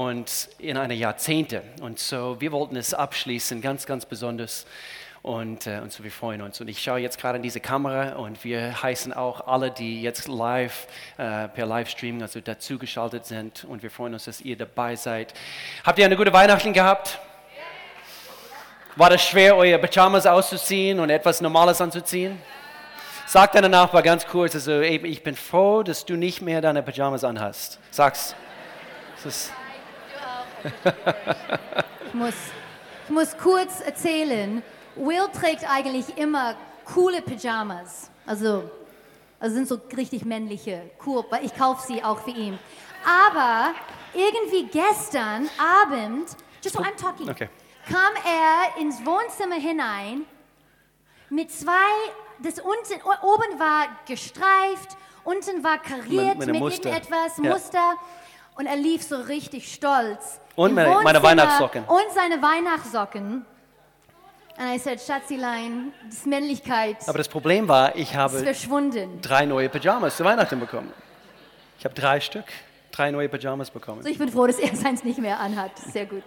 [0.00, 1.62] und in einer Jahrzehnte.
[1.82, 4.64] Und so, wir wollten es abschließen, ganz, ganz besonders.
[5.20, 6.58] Und, äh, und so, wir freuen uns.
[6.62, 10.26] Und ich schaue jetzt gerade in diese Kamera und wir heißen auch alle, die jetzt
[10.26, 10.86] live
[11.18, 13.64] äh, per Livestreaming, also dazugeschaltet sind.
[13.64, 15.34] Und wir freuen uns, dass ihr dabei seid.
[15.84, 17.18] Habt ihr eine gute Weihnachten gehabt?
[18.96, 22.38] War es schwer, eure Pyjamas auszuziehen und etwas Normales anzuziehen?
[23.26, 26.82] Sag deinem Nachbar ganz kurz, also eben, ich bin froh, dass du nicht mehr deine
[26.82, 27.78] Pyjamas anhast.
[27.90, 28.34] Sag's.
[32.06, 32.34] Ich muss,
[33.04, 34.62] ich muss kurz erzählen,
[34.96, 38.10] Will trägt eigentlich immer coole Pyjamas.
[38.26, 38.70] Also,
[39.38, 42.58] also sind so richtig männliche, cool, weil ich kaufe sie auch für ihn.
[43.04, 43.74] Aber
[44.14, 47.48] irgendwie gestern Abend, just so I'm talking, okay.
[47.88, 50.26] kam er ins Wohnzimmer hinein
[51.30, 51.70] mit zwei,
[52.40, 57.50] das unten, oben war gestreift, unten war kariert mit, irgendetwas, ja.
[57.50, 57.94] Muster.
[58.60, 60.38] Und er lief so richtig stolz.
[60.54, 61.82] Und meine, meine Weihnachtssocken.
[61.84, 63.46] Und seine Weihnachtssocken.
[64.58, 66.96] Und I said, Schatzilein, das Männlichkeit.
[67.06, 68.44] Aber das Problem war, ich habe
[69.22, 70.92] drei neue Pyjamas zu Weihnachten bekommen.
[71.78, 72.44] Ich habe drei Stück,
[72.92, 74.02] drei neue Pyjamas bekommen.
[74.02, 75.70] So, ich bin froh, dass er seins nicht mehr anhat.
[75.78, 76.24] Sehr gut.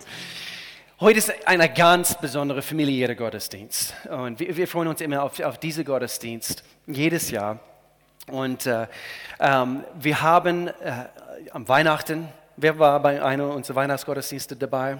[0.99, 3.93] Heute ist ein ganz besonderer familiärer Gottesdienst.
[4.09, 7.59] Und wir, wir freuen uns immer auf, auf diesen Gottesdienst, jedes Jahr.
[8.27, 8.87] Und äh,
[9.39, 10.71] ähm, wir haben äh,
[11.51, 14.97] am Weihnachten, wer war bei einer unserer Weihnachtsgottesdienste dabei?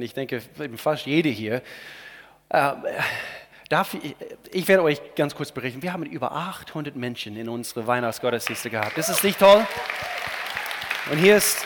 [0.00, 0.42] Ich denke,
[0.76, 1.62] fast jede hier.
[2.48, 2.72] Äh,
[3.68, 4.16] darf ich,
[4.50, 5.82] ich werde euch ganz kurz berichten.
[5.82, 8.98] Wir haben über 800 Menschen in unsere Weihnachtsgottesdienste gehabt.
[8.98, 9.64] Das ist nicht toll?
[11.10, 11.64] Und hier ist,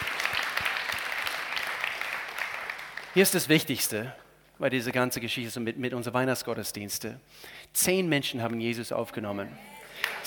[3.14, 4.14] hier ist das Wichtigste
[4.59, 7.20] bei dieser ganzen Geschichte mit, mit unseren Weihnachtsgottesdiensten.
[7.73, 9.56] Zehn Menschen haben Jesus aufgenommen.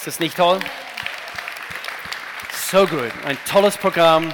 [0.01, 0.59] Ist das nicht toll?
[2.71, 3.11] So gut.
[3.23, 4.33] Ein tolles Programm.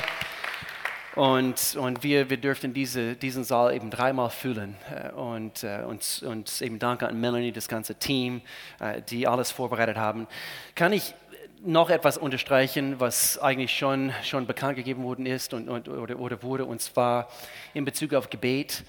[1.13, 4.77] Und, und wir, wir dürften diese, diesen Saal eben dreimal füllen.
[4.89, 8.39] Äh, und, äh, und, und eben danke an Melanie, das ganze Team,
[8.79, 10.27] äh, die alles vorbereitet haben.
[10.73, 11.13] Kann ich
[11.61, 16.41] noch etwas unterstreichen, was eigentlich schon, schon bekannt gegeben worden ist und, und, oder, oder
[16.43, 17.27] wurde, und zwar
[17.73, 18.85] in Bezug auf Gebet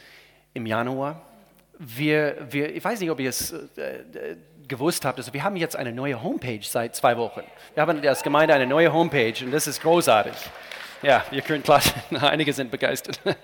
[0.54, 1.22] im Januar.
[1.76, 3.52] Wir, wir, ich weiß nicht, ob ihr es
[4.68, 7.42] gewusst habt, also wir haben jetzt eine neue Homepage seit zwei Wochen.
[7.74, 10.34] Wir haben als Gemeinde eine neue Homepage und das ist großartig.
[11.02, 11.94] Ja, ihr könnt klatschen.
[12.20, 13.20] Einige sind begeistert.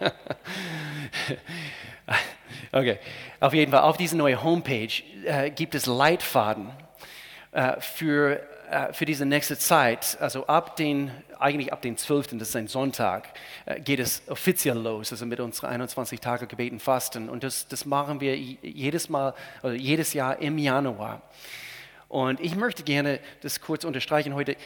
[2.72, 2.98] okay,
[3.40, 6.70] auf jeden Fall, auf dieser neuen Homepage äh, gibt es Leitfaden
[7.52, 8.40] äh, für,
[8.92, 10.16] für diese nächste Zeit.
[10.20, 13.28] Also ab den, eigentlich ab den 12., das ist ein Sonntag,
[13.66, 17.28] äh, geht es offiziell los, also mit unseren 21 Tage Gebeten Fasten.
[17.28, 21.22] Und das, das machen wir jedes Mal, also jedes Jahr im Januar.
[22.08, 24.56] Und ich möchte gerne das kurz unterstreichen heute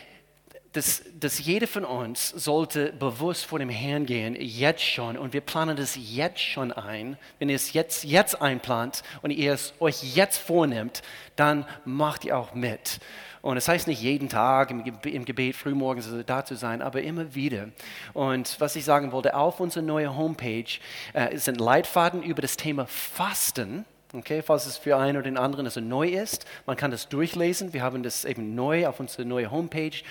[0.73, 5.17] dass, dass jeder von uns sollte bewusst vor dem Herrn gehen, jetzt schon.
[5.17, 7.17] Und wir planen das jetzt schon ein.
[7.39, 11.03] Wenn ihr es jetzt, jetzt einplant und ihr es euch jetzt vornimmt,
[11.37, 13.01] dann macht ihr auch mit.
[13.43, 17.35] Und es das heißt nicht jeden Tag im, Gebet frühmorgens da zu sein, aber immer
[17.35, 17.69] wieder.
[18.15, 20.79] Und was ich sagen wollte, auf unserer neuen Homepage
[21.13, 23.85] äh, sind Leitfaden über das Thema Fasten.
[24.15, 27.75] Okay, falls es für einen oder den anderen also neu ist, man kann das durchlesen.
[27.75, 30.03] Wir haben das eben neu auf unserer neuen Homepage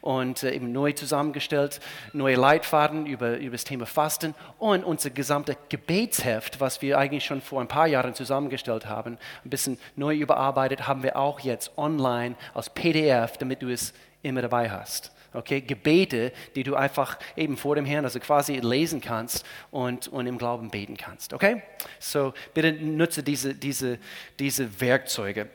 [0.00, 1.80] und äh, eben neu zusammengestellt,
[2.14, 7.42] neue Leitfaden über, über das Thema Fasten und unser gesamtes Gebetsheft, was wir eigentlich schon
[7.42, 12.36] vor ein paar Jahren zusammengestellt haben, ein bisschen neu überarbeitet, haben wir auch jetzt online
[12.54, 13.92] als PDF, damit du es
[14.22, 15.12] immer dabei hast.
[15.34, 20.26] Okay, Gebete, die du einfach eben vor dem Herrn, also quasi lesen kannst und, und
[20.26, 21.32] im Glauben beten kannst.
[21.32, 21.62] Okay?
[21.98, 23.98] So, bitte nutze diese, diese,
[24.38, 25.48] diese Werkzeuge.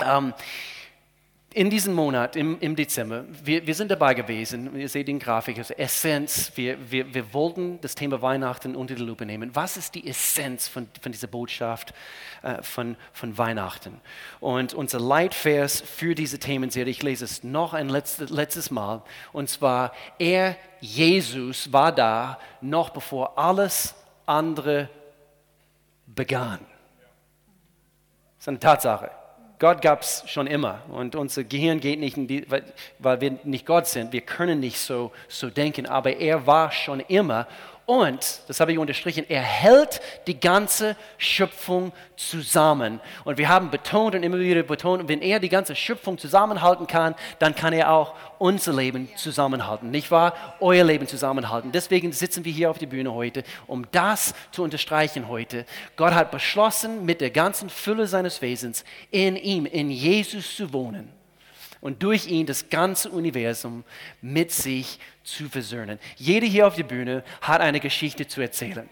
[0.00, 0.34] Ähm,
[1.54, 5.56] in diesem Monat, im, im Dezember, wir, wir, sind dabei gewesen, ihr seht den Grafik,
[5.58, 9.54] also Essenz, wir, wir, wir wollten das Thema Weihnachten unter die Lupe nehmen.
[9.54, 11.94] Was ist die Essenz von, von dieser Botschaft
[12.42, 14.00] äh, von, von Weihnachten?
[14.40, 19.48] Und unser Leitvers für diese Themenserie, ich lese es noch ein letztes, letztes Mal, und
[19.48, 23.94] zwar, er, Jesus, war da, noch bevor alles
[24.26, 24.88] andere
[26.06, 26.58] begann.
[28.38, 29.23] Das ist eine Tatsache.
[29.58, 32.46] Gott gab es schon immer und unser Gehirn geht nicht, die,
[32.98, 34.12] weil wir nicht Gott sind.
[34.12, 37.46] Wir können nicht so, so denken, aber er war schon immer
[37.86, 42.98] und, das habe ich unterstrichen, er hält die ganze Schöpfung zusammen.
[43.24, 47.14] Und wir haben betont und immer wieder betont, wenn er die ganze Schöpfung zusammenhalten kann,
[47.40, 49.90] dann kann er auch unser Leben zusammenhalten.
[49.90, 50.34] Nicht wahr?
[50.60, 51.72] Euer Leben zusammenhalten.
[51.72, 55.66] Deswegen sitzen wir hier auf der Bühne heute, um das zu unterstreichen heute.
[55.96, 61.12] Gott hat beschlossen, mit der ganzen Fülle seines Wesens in ihm, in Jesus zu wohnen.
[61.84, 63.84] Und durch ihn das ganze Universum
[64.22, 65.98] mit sich zu versöhnen.
[66.16, 68.88] Jeder hier auf der Bühne hat eine Geschichte zu erzählen.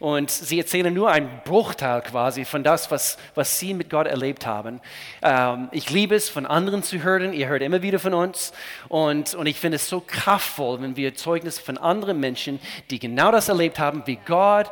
[0.00, 4.44] Und sie erzählen nur einen Bruchteil quasi von das, was, was sie mit Gott erlebt
[4.44, 4.80] haben.
[5.22, 7.32] Ähm, ich liebe es, von anderen zu hören.
[7.32, 8.52] Ihr hört immer wieder von uns.
[8.88, 12.58] Und, und ich finde es so kraftvoll, wenn wir Zeugnisse von anderen Menschen,
[12.90, 14.68] die genau das erlebt haben, wie Gott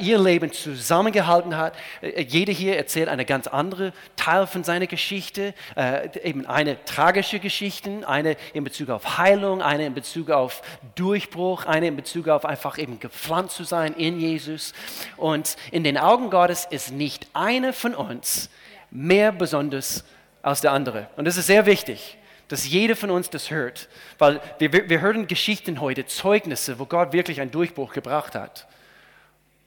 [0.00, 1.74] ihr Leben zusammengehalten hat.
[2.00, 7.38] Äh, jeder hier erzählt eine ganz andere Teil von seiner Geschichte, äh, eben eine tragische
[7.38, 10.62] Geschichte, eine in Bezug auf Heilung, eine in Bezug auf
[10.94, 14.72] Durchbruch, eine in Bezug auf einfach eben gepflanzt zu sein in Jesus.
[15.16, 18.50] Und in den Augen Gottes ist nicht eine von uns
[18.90, 20.04] mehr besonders
[20.42, 21.08] als der andere.
[21.16, 22.16] Und das ist sehr wichtig
[22.48, 23.88] dass jeder von uns das hört.
[24.16, 28.66] Weil wir, wir hören Geschichten heute, Zeugnisse, wo Gott wirklich einen Durchbruch gebracht hat.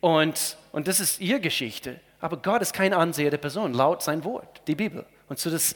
[0.02, 2.00] Und, und das ist ihre Geschichte.
[2.20, 5.06] Aber Gott ist keine ansehende Person, laut sein Wort, die Bibel.
[5.30, 5.76] Und so das,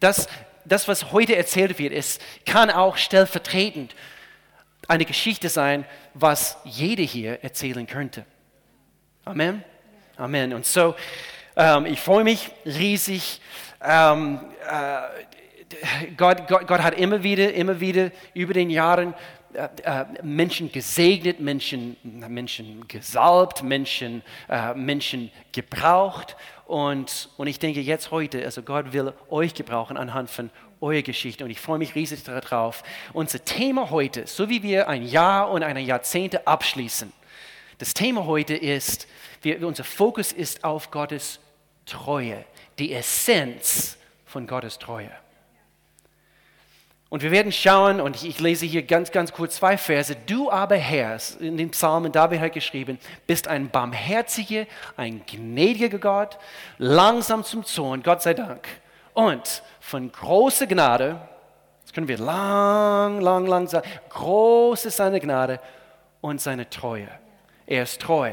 [0.00, 0.28] das,
[0.64, 3.94] das, was heute erzählt wird, ist, kann auch stellvertretend
[4.88, 5.84] eine Geschichte sein,
[6.14, 8.24] was jeder hier erzählen könnte.
[9.24, 9.64] Amen.
[10.16, 10.52] Amen.
[10.54, 10.94] Und so,
[11.56, 13.40] ähm, ich freue mich riesig.
[13.82, 19.14] Ähm, äh, Gott, Gott, Gott, hat immer wieder, immer wieder über den Jahren
[20.22, 26.36] Menschen gesegnet, Menschen, Menschen gesalbt, Menschen, äh, Menschen gebraucht.
[26.66, 30.50] Und, und ich denke jetzt heute, also Gott will euch gebrauchen anhand von
[30.80, 31.44] eurer Geschichte.
[31.44, 32.82] Und ich freue mich riesig darauf.
[33.12, 37.12] Unser Thema heute, so wie wir ein Jahr und eine Jahrzehnte abschließen,
[37.78, 39.06] das Thema heute ist,
[39.42, 41.40] wir, unser Fokus ist auf Gottes
[41.84, 42.44] Treue,
[42.78, 45.10] die Essenz von Gottes Treue.
[47.08, 50.16] Und wir werden schauen, und ich, lese hier ganz, ganz kurz zwei Verse.
[50.26, 52.98] Du aber, Herr, in den Psalmen David hat geschrieben,
[53.28, 54.66] bist ein barmherziger,
[54.96, 56.36] ein gnädiger Gott,
[56.78, 58.66] langsam zum Zorn, Gott sei Dank.
[59.14, 61.20] Und von großer Gnade,
[61.82, 65.60] das können wir lang, lang, lang sagen, groß ist seine Gnade
[66.20, 67.08] und seine Treue.
[67.66, 68.32] Er ist treu.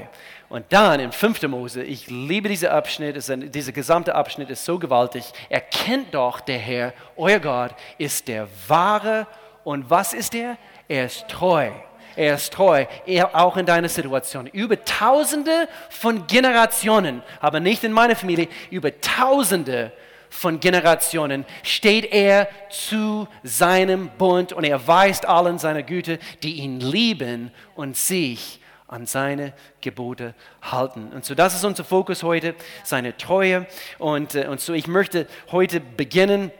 [0.49, 1.41] Und dann in 5.
[1.43, 3.15] Mose, ich liebe diesen Abschnitt,
[3.55, 5.25] dieser gesamte Abschnitt ist so gewaltig.
[5.49, 9.25] Erkennt doch, der Herr, euer Gott, ist der wahre.
[9.63, 10.57] Und was ist er?
[10.87, 11.71] Er ist treu.
[12.15, 14.45] Er ist treu, er auch in deiner Situation.
[14.45, 19.91] Über Tausende von Generationen, aber nicht in meiner Familie, über Tausende
[20.29, 26.79] von Generationen steht er zu seinem Bund und er weist allen seine Güte, die ihn
[26.79, 28.59] lieben und sich
[28.93, 31.11] an seine Gebote halten.
[31.13, 32.53] Und so, das ist unser Fokus heute,
[32.83, 33.65] seine Treue.
[33.97, 36.51] Und, äh, und so, ich möchte heute beginnen.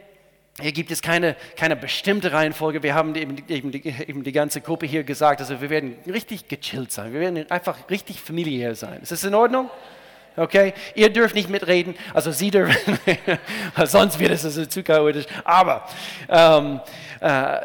[0.60, 2.82] Hier gibt es keine, keine bestimmte Reihenfolge.
[2.82, 6.92] Wir haben eben, eben, eben die ganze Gruppe hier gesagt, also wir werden richtig gechillt
[6.92, 7.12] sein.
[7.12, 9.00] Wir werden einfach richtig familiär sein.
[9.02, 9.70] Ist das in Ordnung?
[10.36, 10.74] Okay?
[10.96, 12.98] Ihr dürft nicht mitreden, also Sie dürfen,
[13.84, 15.26] sonst wird es also zu chaotisch.
[15.44, 15.86] Aber
[16.28, 16.80] ähm,
[17.20, 17.58] äh,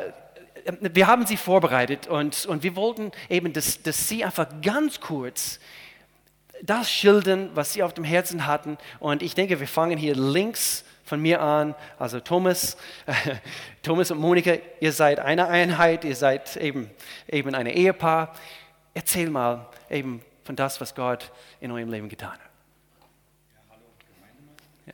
[0.79, 5.59] wir haben sie vorbereitet und, und wir wollten eben, dass, dass sie einfach ganz kurz
[6.61, 8.77] das schildern, was sie auf dem Herzen hatten.
[8.99, 11.75] Und ich denke, wir fangen hier links von mir an.
[11.97, 12.77] Also Thomas,
[13.81, 16.89] Thomas und Monika, ihr seid eine Einheit, ihr seid eben,
[17.27, 18.35] eben ein Ehepaar.
[18.93, 22.39] Erzähl mal eben von das, was Gott in eurem Leben getan hat.
[23.53, 23.83] Ja, hallo,
[24.85, 24.93] ja.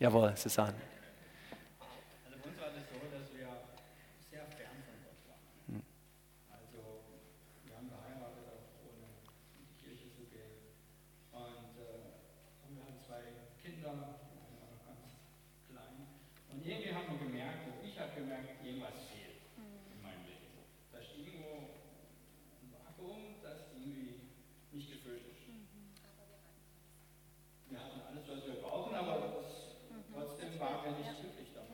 [0.00, 0.74] Jawohl, Susanne.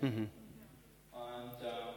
[0.00, 0.30] Mhm.
[1.12, 1.92] Und, äh,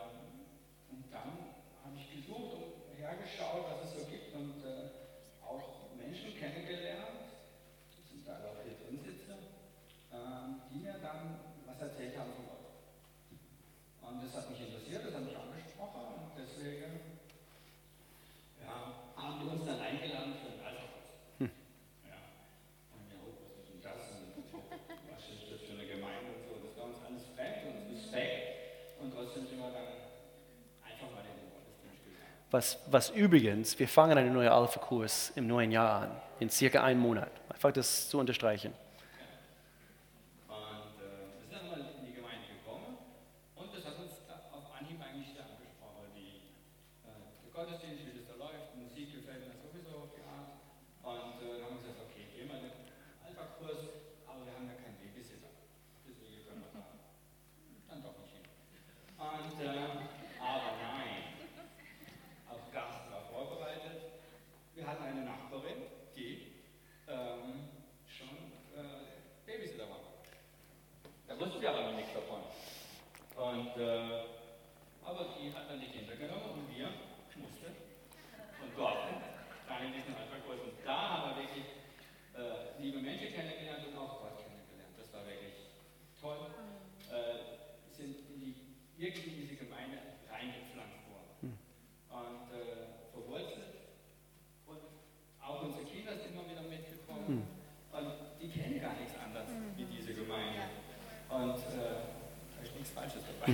[0.91, 1.55] und dann
[1.87, 4.91] habe ich gesucht und hergeschaut, was es so gibt und äh,
[5.39, 7.31] auch Menschen kennengelernt,
[7.95, 9.39] das sind da auch hier drin sitzen,
[10.11, 10.17] äh,
[10.69, 12.75] die mir dann was erzählt haben von Gott.
[14.03, 17.23] Und das hat mich interessiert, das hat mich angesprochen und deswegen
[18.59, 20.91] ja, haben die uns dann eingeladen für ein Alpha.
[21.39, 21.51] Hm.
[22.03, 22.19] Ja.
[22.99, 24.11] Und ja, was ist denn das?
[25.07, 26.67] was ist das für eine Gemeinde und so?
[26.67, 28.53] Das war uns alles fremd und Respekt
[29.03, 29.99] und trotzdem sind wir dann
[30.79, 32.42] einfach mal in den Gottesdienst gegangen.
[32.53, 36.99] Was, was übrigens, wir fangen einen neuen Alpha-Kurs im neuen Jahr an, in circa einem
[36.99, 37.31] Monat.
[37.51, 38.71] Einfach das zu unterstreichen.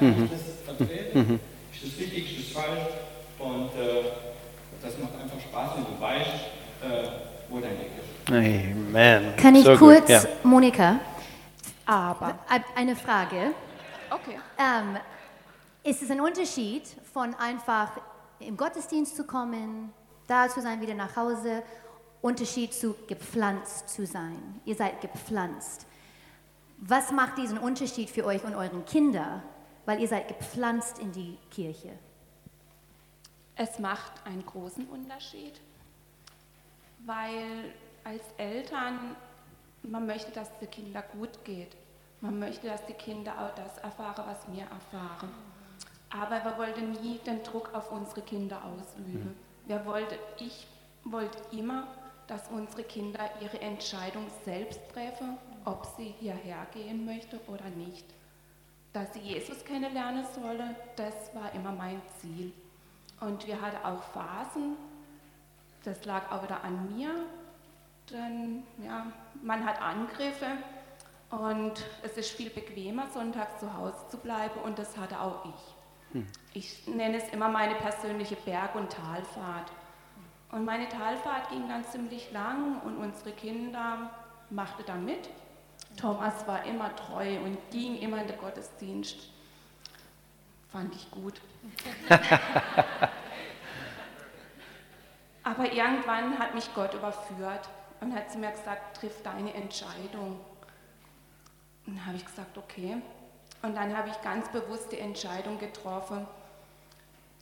[0.00, 1.40] Ich das vertreten,
[1.72, 2.82] ist das richtig, ist das falsch
[3.38, 4.04] und äh,
[4.82, 6.30] das macht einfach Spaß, wenn du weißt,
[6.82, 7.08] äh,
[7.48, 8.32] wo dein Weg ist.
[8.32, 9.36] Amen.
[9.36, 10.08] Kann ich so kurz, Gut.
[10.08, 10.22] Ja.
[10.44, 11.00] Monika,
[11.86, 13.52] Aber, ein- eine Frage.
[14.10, 14.38] okay.
[14.58, 14.96] Ähm,
[15.82, 17.92] ist es ein Unterschied von einfach
[18.40, 19.92] im Gottesdienst zu kommen,
[20.26, 21.62] da zu sein, wieder nach Hause,
[22.20, 24.60] Unterschied zu gepflanzt zu sein?
[24.64, 25.86] Ihr seid gepflanzt.
[26.80, 29.42] Was macht diesen Unterschied für euch und euren Kinder?
[29.88, 31.88] Weil ihr seid gepflanzt in die Kirche.
[33.56, 35.62] Es macht einen großen Unterschied,
[37.06, 37.72] weil
[38.04, 39.16] als Eltern,
[39.82, 41.74] man möchte, dass es den Kindern gut geht.
[42.20, 45.30] Man möchte, dass die Kinder auch das erfahren, was wir erfahren.
[46.10, 49.34] Aber wir wollten nie den Druck auf unsere Kinder ausüben.
[49.66, 50.66] Wir wollte, ich
[51.04, 51.88] wollte immer,
[52.26, 58.04] dass unsere Kinder ihre Entscheidung selbst treffen, ob sie hierher gehen möchten oder nicht.
[58.92, 62.52] Dass sie Jesus kennenlernen sollen, das war immer mein Ziel.
[63.20, 64.76] Und wir hatten auch Phasen,
[65.84, 67.14] das lag auch wieder an mir.
[68.10, 69.06] Dann, ja,
[69.42, 70.46] man hat Angriffe
[71.30, 75.74] und es ist viel bequemer, sonntags zu Hause zu bleiben und das hatte auch ich.
[76.54, 79.70] Ich nenne es immer meine persönliche Berg- und Talfahrt.
[80.50, 84.10] Und meine Talfahrt ging dann ziemlich lang und unsere Kinder
[84.48, 85.28] machten da mit.
[85.98, 89.16] Thomas war immer treu und ging immer in den Gottesdienst.
[90.70, 91.40] Fand ich gut.
[95.42, 97.68] Aber irgendwann hat mich Gott überführt
[98.00, 100.38] und hat zu mir gesagt, triff deine Entscheidung.
[101.86, 102.98] Und dann habe ich gesagt, okay.
[103.62, 106.26] Und dann habe ich ganz bewusst die Entscheidung getroffen,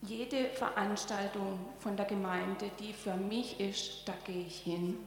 [0.02, 4.98] jede Veranstaltung von der Gemeinde, die für mich ist, da gehe ich hin.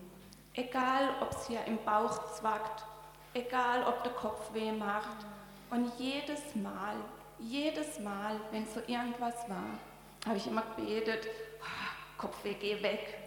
[0.54, 2.84] Egal, ob es hier im Bauch zwackt,
[3.34, 5.26] egal, ob der Kopf weh macht.
[5.72, 6.96] Und jedes Mal,
[7.40, 9.78] jedes Mal, wenn so irgendwas war,
[10.26, 11.28] habe ich immer gebetet,
[11.62, 13.18] "Ah, Kopfweh, geh weg,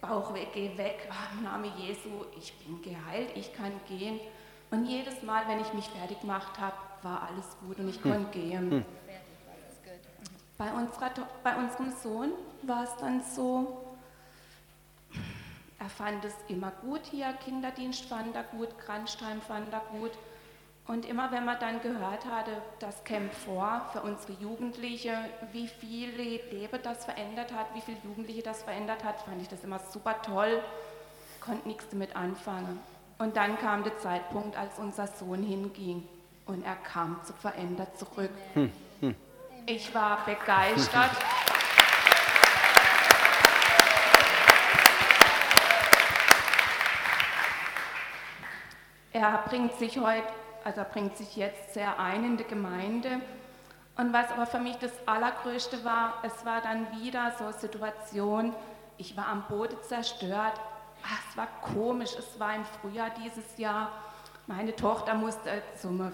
[0.00, 4.20] Bauchweh, geh weg, Ah, im Namen Jesu, ich bin geheilt, ich kann gehen.
[4.70, 8.30] Und jedes Mal, wenn ich mich fertig gemacht habe, war alles gut und ich konnte
[8.38, 8.84] gehen.
[10.58, 11.10] Bei, unserer,
[11.44, 13.85] bei unserem Sohn war es dann so,
[15.78, 20.12] er fand es immer gut hier, Kinderdienst fand er gut, Kranzheim fand er gut.
[20.86, 25.18] Und immer wenn man dann gehört hatte, das Camp vor für unsere Jugendliche,
[25.52, 29.64] wie viele Leben das verändert hat, wie viele Jugendliche das verändert hat, fand ich das
[29.64, 30.62] immer super toll,
[31.40, 32.78] konnte nichts damit anfangen.
[33.18, 36.06] Und dann kam der Zeitpunkt, als unser Sohn hinging
[36.46, 38.30] und er kam zu verändert zurück.
[39.66, 41.10] Ich war begeistert.
[49.18, 50.28] Er bringt sich heute,
[50.62, 53.22] also er bringt sich jetzt sehr ein in die Gemeinde.
[53.96, 58.54] Und was aber für mich das Allergrößte war, es war dann wieder so eine Situation,
[58.98, 60.60] ich war am Boden zerstört.
[61.02, 63.90] Ach, es war komisch, es war im Frühjahr dieses Jahr.
[64.46, 66.10] Meine Tochter musste zum, äh,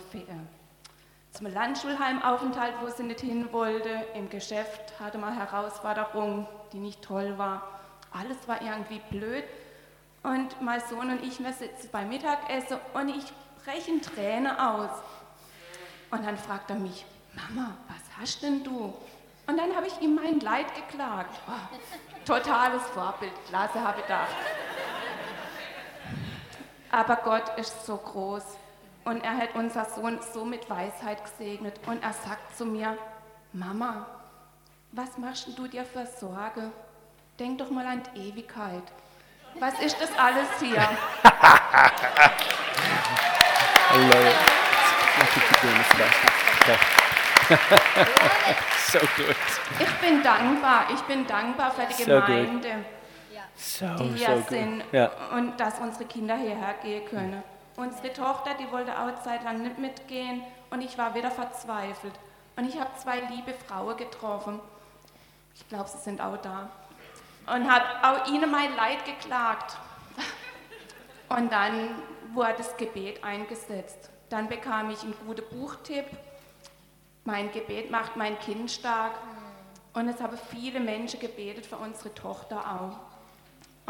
[1.32, 3.88] zum Landschulheimaufenthalt, wo sie nicht hin wollte.
[4.14, 7.80] Im Geschäft hatte man Herausforderungen, die nicht toll war.
[8.12, 9.42] Alles war irgendwie blöd.
[10.23, 13.25] Und mein Sohn und ich, wir sitzen beim Mittagessen und ich
[13.64, 14.91] breche in Tränen aus.
[16.11, 18.95] Und dann fragt er mich, Mama, was hast denn du?
[19.47, 21.41] Und dann habe ich ihm mein Leid geklagt.
[21.49, 21.76] Oh,
[22.25, 24.37] totales Vorbild, klasse, habe ich gedacht.
[26.91, 28.45] Aber Gott ist so groß
[29.05, 32.97] und er hat unser Sohn so mit Weisheit gesegnet und er sagt zu mir,
[33.52, 34.07] Mama,
[34.93, 36.71] was machst du dir für Sorge?
[37.38, 38.83] Denk doch mal an die Ewigkeit.
[39.59, 40.76] Was ist das alles hier?
[40.78, 40.80] I
[43.99, 44.37] love it.
[45.18, 46.32] Let's keep doing this, Sebastian.
[46.62, 46.78] Okay.
[48.90, 49.37] so good.
[49.78, 50.87] Ich bin dankbar.
[50.92, 52.21] Ich bin dankbar für die So.
[52.21, 52.85] Gemeinde,
[53.54, 54.49] So, die so hier good.
[54.49, 55.11] sind Ja.
[55.37, 57.42] und dass unsere Kinder hierher gehen können.
[57.76, 62.14] Unsere Tochter, die wollte auch Zeit lang nicht mitgehen und ich war wieder verzweifelt.
[62.56, 64.61] Und ich habe zwei liebe Frauen getroffen.
[65.54, 66.68] Ich glaube, sie sind auch da.
[67.46, 69.76] Und habe auch ihnen mein Leid geklagt.
[71.28, 71.90] Und dann
[72.34, 74.11] wurde das Gebet eingesetzt.
[74.28, 76.06] Dann bekam ich einen guten Buchtipp.
[77.25, 79.12] Mein Gebet macht mein Kind stark.
[79.94, 83.12] Und es haben viele Menschen gebetet für unsere Tochter auch.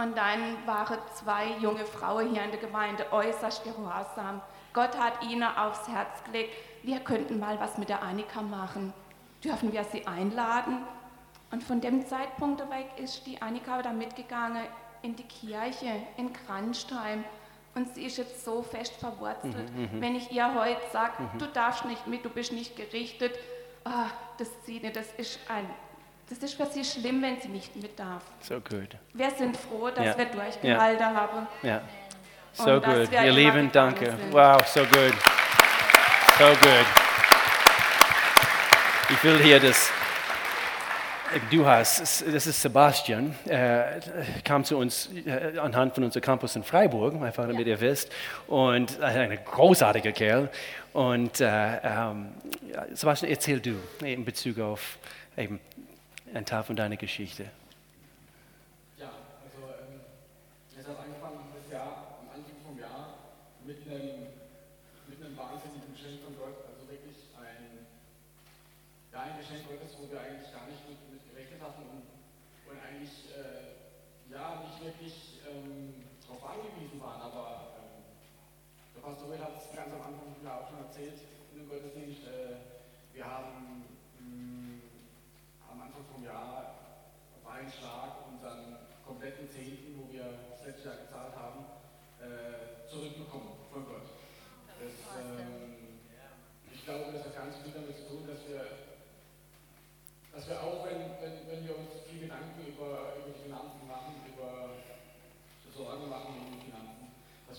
[0.03, 4.41] Und dann waren zwei junge Frauen hier in der Gemeinde äußerst gehorsam.
[4.73, 8.93] Gott hat ihnen aufs Herz gelegt, wir könnten mal was mit der Annika machen.
[9.45, 10.79] Dürfen wir sie einladen?
[11.53, 14.65] Und von dem Zeitpunkt weg ist die Annika da mitgegangen
[15.03, 17.25] in die Kirche in Kranstein.
[17.75, 19.71] Und sie ist jetzt so fest verwurzelt.
[20.01, 23.39] Wenn ich ihr heute sage, du darfst nicht mit, du bist nicht gerichtet,
[23.85, 24.07] ah,
[24.39, 25.69] das zieht nicht, das ist ein,
[26.29, 28.23] das ist für sie schlimm, wenn sie nicht mit darf.
[28.41, 28.97] So good.
[29.15, 30.19] Wir sind froh, dass Ja.
[30.19, 31.47] wir durchgehalten haben.
[31.63, 31.81] Ja.
[32.55, 34.07] So wir Ihr Lieben, danke.
[34.07, 34.33] sind.
[34.33, 35.15] Wow, so good.
[36.39, 36.87] So good.
[39.11, 39.91] Ich will hier das.
[41.51, 44.01] Du hast, das ist Sebastian, äh,
[44.45, 48.13] kam zu uns äh, anhand von unserem Campus in Freiburg, einfach damit ihr wisst,
[48.49, 50.51] und ein großartiger Kerl.
[50.93, 52.35] Und äh, ähm,
[52.71, 54.99] ja, Sebastian, erzähl du in Bezug auf
[55.37, 55.59] eben
[56.35, 57.45] einen Teil von deiner Geschichte.
[58.99, 59.07] Ja,
[59.43, 60.01] also ähm,
[60.79, 63.15] es hat angefangen das Jahr, am Anfang vom Jahr,
[63.65, 64.27] mit einem,
[65.09, 66.61] mit einem wahnsinnigen Geschenk von Gott.
[66.69, 67.89] Also wirklich ein,
[69.13, 72.05] ja, ein Geschenk Gottes, wo wir eigentlich gar nicht mit, mit gerechnet hatten und,
[72.69, 73.81] und eigentlich äh,
[74.29, 77.21] ja, nicht wirklich ähm, darauf angewiesen waren.
[77.21, 78.05] Aber ähm,
[78.93, 81.17] der Pastor Will hat es ganz am Anfang ja auch schon erzählt
[81.53, 82.25] in dem Gottesdienst.
[82.29, 82.61] Äh,
[83.15, 83.85] wir haben
[84.19, 84.81] mh,
[85.71, 86.75] am Anfang vom Jahr
[87.45, 91.65] war ein Schlag unseren kompletten Zehnten, wo wir das letzte Jahr gezahlt haben,
[92.21, 94.09] äh, zurückbekommen von Gott.
[94.83, 96.03] Das, ähm,
[96.73, 98.67] ich glaube, das hat ganz viel damit zu tun, dass wir,
[100.35, 104.17] dass wir auch, wenn, wenn, wenn wir uns viel Gedanken über, über die Finanzen machen,
[104.27, 104.81] über
[105.71, 106.73] Sorgen machen um die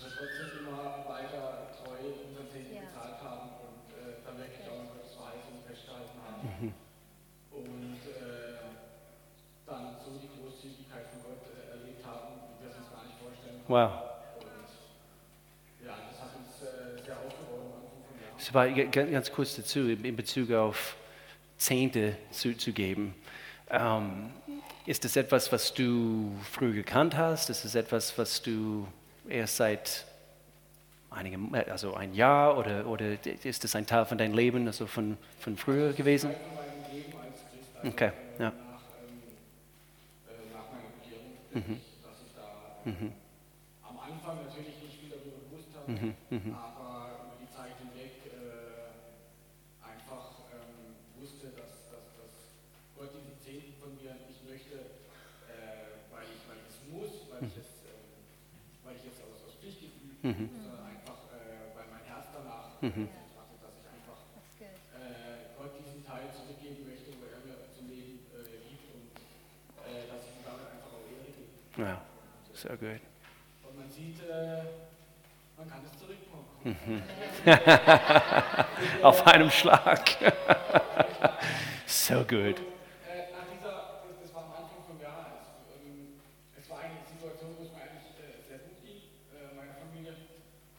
[0.04, 1.96] Wir trotzdem immer weiter treu
[2.28, 2.82] unseren Zehnten Ja.
[2.84, 6.74] gezahlt haben und äh, dann wirklich auch Gottes Verheißung festgehalten haben.
[7.50, 8.68] Und äh,
[9.64, 13.16] dann so die Großzügigkeit von Gott äh, erlebt haben, wie wir es uns gar nicht
[13.16, 13.72] vorstellen können.
[13.72, 14.12] Wow.
[14.44, 19.00] Und ja, das hat uns äh, sehr aufgebaut am Anfang.
[19.00, 20.96] Aber ganz kurz dazu, in Bezug auf
[21.56, 23.14] Zehnte zu, zu geben.
[23.70, 24.30] Ähm,
[24.84, 27.48] ist das etwas, was du früh gekannt hast?
[27.48, 28.86] Ist es etwas, was du
[29.28, 30.06] erst seit
[31.14, 34.86] einigem, äh, also ein Jahr oder, oder ist das ein Teil von deinem Leben, also
[34.86, 36.30] von, von früher gewesen?
[37.84, 38.52] Okay, ja.
[41.54, 42.90] da äh,
[43.82, 48.90] am Anfang natürlich nicht viel darüber gewusst habe, aber über die Zeit hinweg äh,
[49.84, 52.34] einfach ähm, wusste, dass, dass, dass
[52.98, 54.98] Gott diese Zehnten von mir nicht möchte,
[55.46, 58.02] äh, weil, ich, weil ich es muss, weil ich es, ähm,
[58.82, 59.54] weil ich es aus, aus
[60.24, 64.24] Sondern einfach, äh, weil mein Herz danach trachtet, dass ich einfach
[64.56, 69.12] äh, Gott diesen Teil zurückgeben möchte, wo er mir zum Leben äh, gibt und
[69.84, 71.52] dass ich ihm damit einfach auch Ehre gebe.
[71.76, 72.00] Ja,
[72.56, 73.04] so gut.
[73.68, 74.16] Und man sieht,
[75.58, 76.48] man kann es zurückbekommen.
[79.02, 80.08] Auf einem Schlag.
[81.86, 82.56] so gut.
[83.04, 85.48] Äh, nach dieser, das, das war am Anfang vom Jahr, es,
[85.84, 86.16] ähm,
[86.56, 89.00] es war eine Situation, wo es mir eigentlich äh, sehr gut ging,
[89.36, 90.14] äh, meiner Familie.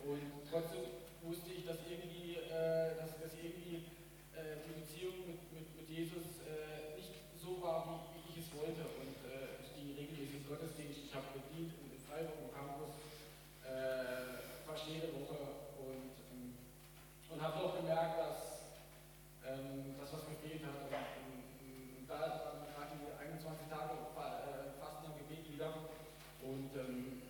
[0.01, 0.85] Und trotzdem
[1.21, 3.85] wusste ich, dass irgendwie, äh, dass, dass irgendwie
[4.33, 8.49] äh, die Beziehung mit, mit, mit Jesus äh, nicht so war, wie, wie ich es
[8.57, 8.81] wollte.
[9.01, 12.93] Und äh, ich ging regelmäßig in den Gottesdienst, ich habe gedient in Freiburg im Campus,
[13.65, 15.37] äh, fast jede Woche
[15.81, 16.53] und, ähm,
[17.33, 18.41] und habe auch gemerkt, dass
[19.45, 20.77] ähm, das, was mir fehlt hat.
[20.85, 25.73] Und, und, da waren gerade die 21 Tage fa- äh, Fasten und Gebet wieder.
[26.45, 27.21] Und, ähm,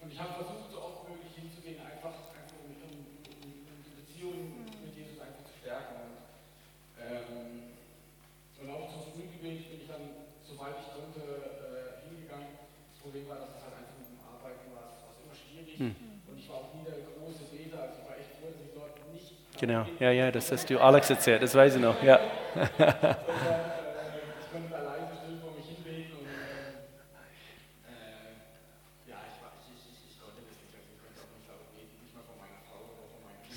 [0.00, 2.94] und ich habe versucht, so oft wie möglich hinzugehen, einfach, einfach um, um,
[3.30, 5.94] um, um die Beziehung mit Jesus einfach zu stärken.
[6.02, 6.16] Und,
[6.98, 7.74] ähm,
[8.62, 12.58] und auch zum Frühgebet bin ich dann, soweit ich konnte, äh, hingegangen.
[12.90, 15.78] Das Problem war, dass es halt einfach mit dem Arbeiten war, es war immer schwierig.
[16.28, 18.72] Und ich war auch nie der große Beter, also ich war echt froh, dass ich
[18.76, 22.18] dort nicht Genau, ja, ja, das hast du Alex erzählt, das weiß ich noch, ja.
[24.52, 25.00] sondern äh,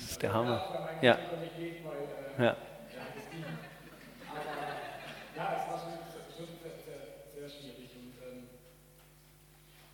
[0.08, 0.62] ich der Hammer.
[1.02, 1.18] Ja.
[2.38, 2.56] Ja.
[5.36, 5.92] Ja, es war schon,
[6.30, 7.00] schon sehr, sehr,
[7.34, 7.90] sehr schwierig.
[7.98, 8.48] Und, ähm,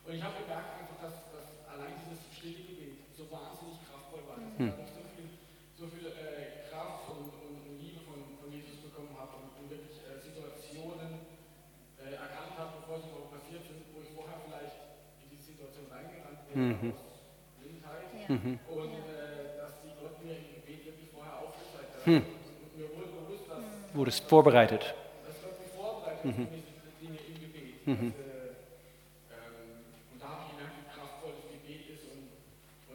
[0.07, 4.37] und ich habe gemerkt einfach, dass, dass allein dieses stille Gebet so wahnsinnig kraftvoll war.
[4.37, 5.29] Dass ich dadurch so viel,
[5.75, 9.66] so viel äh, Kraft und, und, und Liebe von, von Jesus bekommen habe und, und
[9.73, 11.25] wirklich äh, Situationen
[11.99, 14.77] äh, erkannt habe, bevor sie überhaupt passiert sind, wo ich vorher vielleicht
[15.25, 17.03] in die Situation reingerannt wäre aus
[17.59, 18.07] Blindheit.
[18.68, 22.05] Und äh, dass die Gott mir im Gebet wirklich vorher aufgezeigt hat.
[22.05, 24.95] Und mir wurde bewusst, dass Wurde es vorbereitet.
[25.27, 26.71] das wird mich vorbereitet für diese
[27.03, 27.83] Dinge im Gebet.
[27.83, 28.55] Das, äh,
[29.35, 29.83] ähm,
[30.14, 32.05] und da habe ich gemerkt, wie kraftvoll das Gebet ist.
[32.14, 32.31] Und,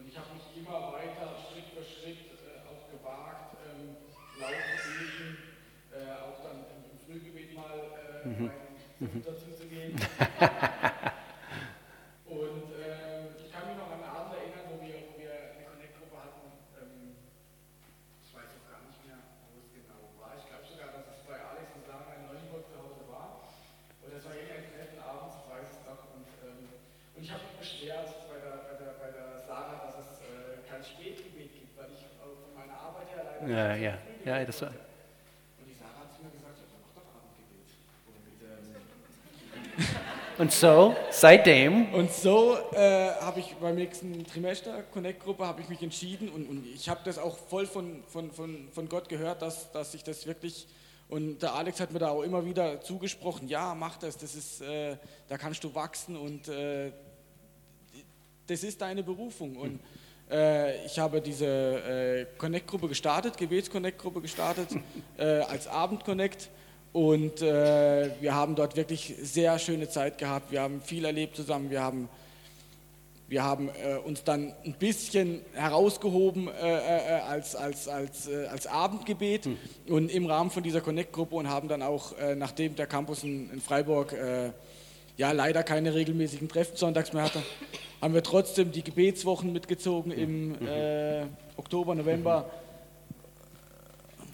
[0.00, 4.00] und ich habe mich immer weiter, Schritt für Schritt, äh, auch gewagt, ähm,
[4.40, 5.28] laut zu beten,
[5.92, 9.92] äh, auch dann im, im Frühgebet mal äh, meinen dazu zu gehen.
[12.32, 15.68] und ähm, ich kann mich noch an einen Abend erinnern, wo wir, wo wir eine
[15.68, 16.48] Connect-Gruppe hatten.
[16.80, 17.12] Ähm,
[18.24, 19.20] ich weiß auch gar nicht mehr,
[19.52, 20.32] wo es genau war.
[20.40, 23.46] Ich glaube sogar, dass es bei Alex und Sarah in Neuenburg zu Hause war.
[24.02, 26.02] Und das war irgendein Treffen abends, ich weiß es noch.
[26.16, 26.60] Und, ähm,
[27.14, 30.64] und ich habe mich beschwert bei der, bei, der, bei der Sarah, dass es äh,
[30.66, 33.92] kein Spätgebet gibt, weil ich äh, von meiner Arbeit her leider Ja, kein ja.
[34.00, 34.72] Frühgebet Ja, das war.
[34.72, 34.88] konnte.
[35.60, 37.68] Und die Sarah hat zu mir gesagt, ja, mach doch Abendgebet.
[38.08, 38.64] Und ähm,
[40.38, 45.82] Und so, seitdem, Und so äh, habe ich beim nächsten Trimester Connect-Gruppe habe ich mich
[45.82, 49.72] entschieden und, und ich habe das auch voll von, von, von, von Gott gehört, dass,
[49.72, 50.66] dass ich das wirklich
[51.08, 54.60] und der Alex hat mir da auch immer wieder zugesprochen, ja mach das, das ist,
[54.60, 54.96] äh,
[55.28, 56.90] da kannst du wachsen und äh,
[58.46, 59.56] das ist deine Berufung.
[59.56, 59.80] Und
[60.30, 64.68] äh, ich habe diese äh, Connect-Gruppe gestartet, Gebets-Connect-Gruppe gestartet
[65.16, 66.50] äh, als Abend-Connect
[66.96, 70.50] und äh, wir haben dort wirklich sehr schöne Zeit gehabt.
[70.50, 71.68] Wir haben viel erlebt zusammen.
[71.68, 72.08] Wir haben,
[73.28, 78.66] wir haben äh, uns dann ein bisschen herausgehoben äh, äh, als, als, als, äh, als
[78.66, 79.46] Abendgebet
[79.88, 83.50] und im Rahmen von dieser Connect-Gruppe und haben dann auch, äh, nachdem der Campus in,
[83.50, 84.52] in Freiburg äh,
[85.18, 87.42] ja leider keine regelmäßigen Treffen sonntags mehr hatte,
[88.00, 91.24] haben wir trotzdem die Gebetswochen mitgezogen im äh,
[91.58, 92.48] Oktober, November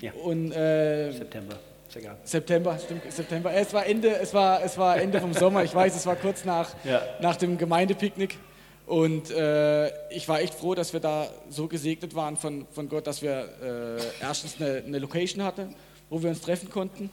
[0.01, 0.13] Ja.
[0.23, 1.59] und äh, September,
[1.97, 2.17] ist egal.
[2.25, 3.53] September, stimmt, September.
[3.53, 5.63] Es war Ende, es war, es war Ende vom Sommer.
[5.65, 7.03] Ich weiß, es war kurz nach, Ja.
[7.21, 8.39] nach dem Gemeindepicknick.
[8.87, 13.07] Und äh, ich war echt froh, dass wir da so gesegnet waren von, von Gott,
[13.07, 15.75] dass wir äh, erstens eine, eine Location hatten,
[16.11, 17.11] wo wir uns treffen konnten.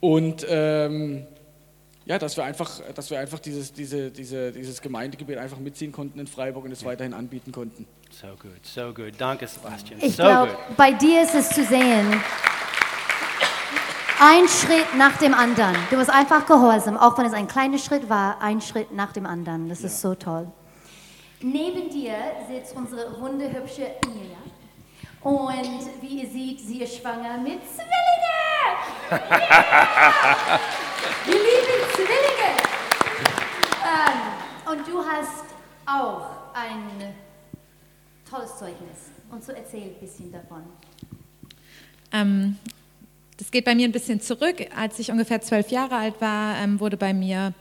[0.00, 1.26] Und ähm,
[2.04, 6.18] ja, dass wir einfach, dass wir einfach dieses, diese, diese, dieses Gemeindegebiet einfach mitziehen konnten
[6.18, 7.86] in Freiburg und es weiterhin anbieten konnten.
[8.10, 9.12] So good, so good.
[9.16, 10.00] Danke, Sebastian.
[10.02, 10.76] Ich so glaube, good.
[10.76, 12.20] bei dir ist es zu sehen,
[14.24, 15.76] ein Schritt nach dem anderen.
[15.90, 19.26] Du warst einfach gehorsam, auch wenn es ein kleiner Schritt war, ein Schritt nach dem
[19.26, 19.68] anderen.
[19.68, 20.50] Das ist so toll.
[21.42, 22.14] Neben dir
[22.48, 24.38] sitzt unsere wunderhübsche Emilia.
[25.20, 28.24] Und wie ihr seht, sie ist schwanger mit Zwillinge.
[29.10, 29.18] Ja!
[31.26, 32.50] Wir lieben Zwillinge.
[33.84, 35.44] Ähm, und du hast
[35.84, 37.14] auch ein
[38.28, 39.10] tolles Zeugnis.
[39.30, 40.62] Und so erzähl ein bisschen davon.
[42.12, 42.58] Ähm,
[43.36, 44.56] das geht bei mir ein bisschen zurück.
[44.76, 47.52] Als ich ungefähr zwölf Jahre alt war, ähm, wurde bei mir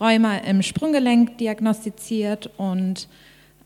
[0.00, 3.08] Rheuma im Sprunggelenk diagnostiziert und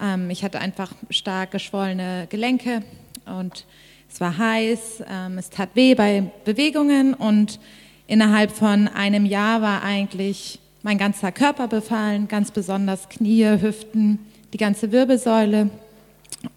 [0.00, 2.83] ähm, ich hatte einfach stark geschwollene Gelenke
[3.27, 3.64] und
[4.11, 7.59] es war heiß, ähm, es tat weh bei Bewegungen und
[8.07, 14.18] innerhalb von einem Jahr war eigentlich mein ganzer Körper befallen, ganz besonders Knie, Hüften,
[14.53, 15.70] die ganze Wirbelsäule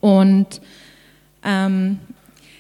[0.02, 0.60] und
[1.44, 2.00] ähm,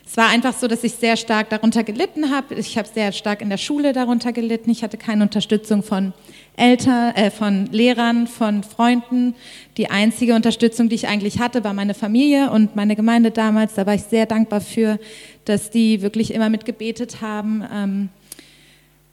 [0.09, 2.55] es war einfach so, dass ich sehr stark darunter gelitten habe.
[2.55, 4.69] Ich habe sehr stark in der Schule darunter gelitten.
[4.69, 6.13] Ich hatte keine Unterstützung von
[6.55, 9.35] Eltern, äh, von Lehrern, von Freunden.
[9.75, 13.73] Die einzige Unterstützung, die ich eigentlich hatte, war meine Familie und meine Gemeinde damals.
[13.73, 14.97] Da war ich sehr dankbar für,
[15.43, 17.65] dass die wirklich immer mitgebetet haben.
[17.71, 18.09] Ähm,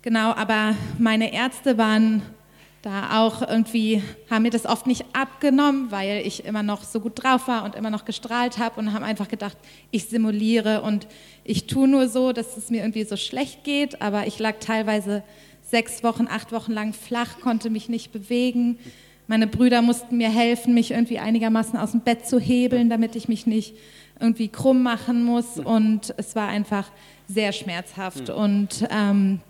[0.00, 2.22] genau, aber meine Ärzte waren
[2.84, 7.22] da auch irgendwie, haben mir das oft nicht abgenommen, weil ich immer noch so gut
[7.22, 9.56] drauf war und immer noch gestrahlt habe und haben einfach gedacht,
[9.90, 11.06] ich simuliere und
[11.44, 15.22] ich tue nur so, dass es mir irgendwie so schlecht geht, aber ich lag teilweise
[15.62, 18.78] sechs Wochen, acht Wochen lang flach, konnte mich nicht bewegen.
[19.28, 23.28] Meine Brüder mussten mir helfen, mich irgendwie einigermaßen aus dem Bett zu hebeln, damit ich
[23.28, 23.74] mich nicht
[24.20, 25.58] irgendwie krumm machen muss.
[25.58, 26.90] Und es war einfach
[27.28, 28.28] sehr schmerzhaft.
[28.28, 29.40] Und ähm,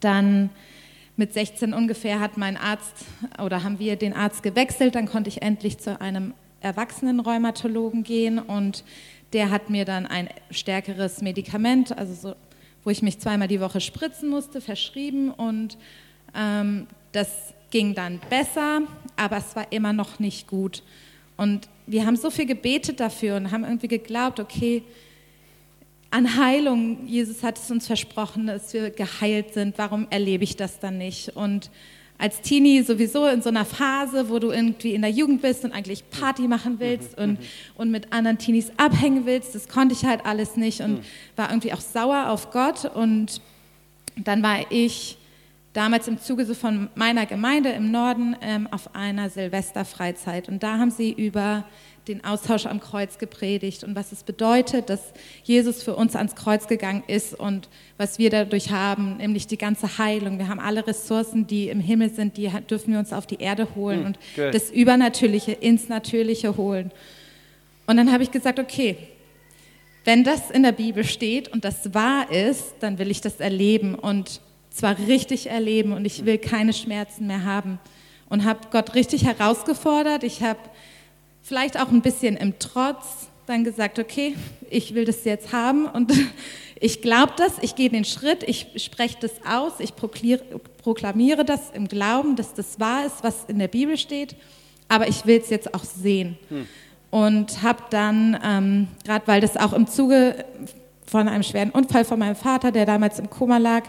[0.00, 0.48] dann
[1.16, 3.06] mit 16 ungefähr hat mein Arzt
[3.42, 8.38] oder haben wir den Arzt gewechselt, dann konnte ich endlich zu einem erwachsenen Rheumatologen gehen
[8.38, 8.84] und
[9.32, 12.36] der hat mir dann ein stärkeres Medikament, also so,
[12.84, 15.76] wo ich mich zweimal die Woche spritzen musste, verschrieben und
[16.34, 18.82] ähm, das ging dann besser,
[19.16, 20.82] aber es war immer noch nicht gut.
[21.36, 24.82] Und wir haben so viel gebetet dafür und haben irgendwie geglaubt, okay,
[26.14, 30.78] an Heilung, Jesus hat es uns versprochen, dass wir geheilt sind, warum erlebe ich das
[30.78, 31.30] dann nicht?
[31.30, 31.72] Und
[32.18, 35.72] als Teenie sowieso in so einer Phase, wo du irgendwie in der Jugend bist und
[35.72, 37.38] eigentlich Party machen willst und,
[37.74, 41.00] und mit anderen Teenies abhängen willst, das konnte ich halt alles nicht und
[41.34, 42.84] war irgendwie auch sauer auf Gott.
[42.94, 43.40] Und
[44.14, 45.18] dann war ich
[45.72, 50.48] damals im Zuge so von meiner Gemeinde im Norden ähm, auf einer Silvesterfreizeit.
[50.48, 51.64] Und da haben sie über
[52.08, 55.00] den Austausch am Kreuz gepredigt und was es bedeutet, dass
[55.42, 59.98] Jesus für uns ans Kreuz gegangen ist und was wir dadurch haben, nämlich die ganze
[59.98, 60.38] Heilung.
[60.38, 63.68] Wir haben alle Ressourcen, die im Himmel sind, die dürfen wir uns auf die Erde
[63.74, 64.54] holen Hm, und good.
[64.54, 66.90] das Übernatürliche ins Natürliche holen.
[67.86, 68.96] Und dann habe ich gesagt, okay,
[70.04, 73.94] wenn das in der Bibel steht und das wahr ist, dann will ich das erleben
[73.94, 74.40] und
[74.70, 77.78] zwar richtig erleben und ich will keine Schmerzen mehr haben.
[78.28, 80.24] Und habe Gott richtig herausgefordert.
[80.24, 80.58] Ich habe
[81.44, 84.34] vielleicht auch ein bisschen im Trotz dann gesagt, okay,
[84.70, 86.10] ich will das jetzt haben und
[86.80, 91.86] ich glaube das, ich gehe den Schritt, ich spreche das aus, ich proklamiere das im
[91.86, 94.34] Glauben, dass das wahr ist, was in der Bibel steht,
[94.88, 96.38] aber ich will es jetzt auch sehen.
[97.10, 100.44] Und habe dann, ähm, gerade weil das auch im Zuge
[101.06, 103.84] von einem schweren Unfall von meinem Vater, der damals im Koma lag,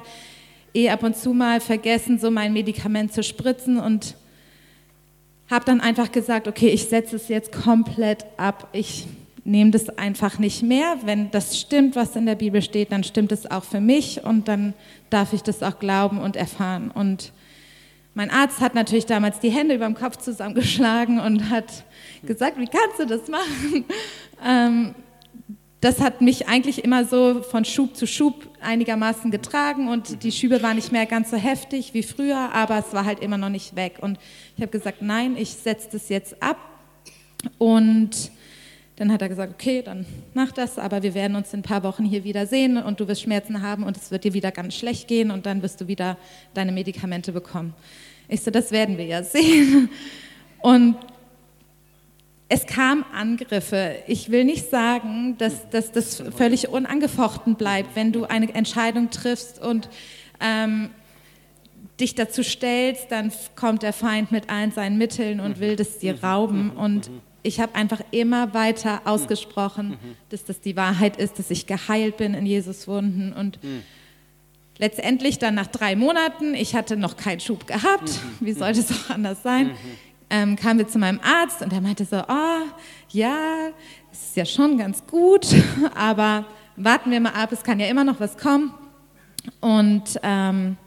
[0.76, 4.16] eh ab und zu mal vergessen, so mein Medikament zu spritzen und
[5.50, 8.70] habe dann einfach gesagt, okay, ich setze es jetzt komplett ab.
[8.74, 9.08] Ich
[9.44, 10.98] nehme das einfach nicht mehr.
[11.04, 14.48] Wenn das stimmt, was in der Bibel steht, dann stimmt es auch für mich und
[14.48, 14.74] dann
[15.10, 16.90] darf ich das auch glauben und erfahren.
[16.90, 17.32] Und
[18.16, 21.84] mein Arzt hat natürlich damals die Hände über dem Kopf zusammengeschlagen und hat
[22.24, 23.86] gesagt, wie kannst du das machen?
[24.46, 24.94] Ähm,
[25.86, 30.64] das hat mich eigentlich immer so von Schub zu Schub einigermaßen getragen und die Schübe
[30.64, 33.76] waren nicht mehr ganz so heftig wie früher, aber es war halt immer noch nicht
[33.76, 33.98] weg.
[34.02, 34.18] Und
[34.56, 36.58] ich habe gesagt, nein, ich setze das jetzt ab.
[37.60, 38.32] Und
[38.96, 41.84] dann hat er gesagt, okay, dann mach das, aber wir werden uns in ein paar
[41.84, 44.74] Wochen hier wieder sehen und du wirst Schmerzen haben und es wird dir wieder ganz
[44.74, 46.18] schlecht gehen und dann wirst du wieder
[46.56, 47.76] deine Medikamente bekommen.
[48.28, 49.90] Ich so, das werden wir ja sehen.
[50.64, 50.96] Und
[52.48, 53.96] es kamen Angriffe.
[54.08, 59.62] Ich will nicht sagen, dass, dass das völlig unangefochten bleibt, wenn du eine Entscheidung triffst
[59.62, 59.90] und
[60.40, 60.90] ähm,
[62.00, 66.24] dich dazu stellst, dann kommt der Feind mit allen seinen Mitteln und will das dir
[66.24, 66.72] rauben.
[66.72, 67.10] Und
[67.42, 69.98] ich habe einfach immer weiter ausgesprochen,
[70.30, 73.34] dass das die Wahrheit ist, dass ich geheilt bin in Jesus Wunden.
[73.34, 73.60] Und
[74.78, 79.10] letztendlich dann nach drei Monaten, ich hatte noch keinen Schub gehabt, wie sollte es auch
[79.12, 79.72] anders sein,
[80.30, 82.62] ähm, kamen wir zu meinem Arzt und er meinte so, oh,
[83.10, 83.70] ja,
[84.12, 85.48] es ist ja schon ganz gut,
[85.96, 88.74] aber warten wir mal ab, es kann ja immer noch was kommen.
[89.62, 90.78] Und ähm,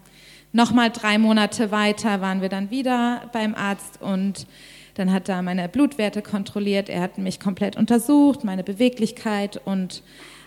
[0.53, 4.47] nochmal drei Monate weiter waren wir dann wieder beim Arzt und
[4.95, 10.03] dann hat er meine Blutwerte kontrolliert, er hat mich komplett untersucht, meine Beweglichkeit und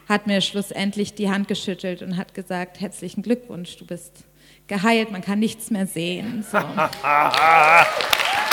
[0.10, 4.26] hat mir schlussendlich die Hand geschüttelt und hat gesagt, herzlichen Glückwunsch, du bist
[4.68, 6.44] geheilt, man kann nichts mehr sehen.
[6.52, 6.58] So.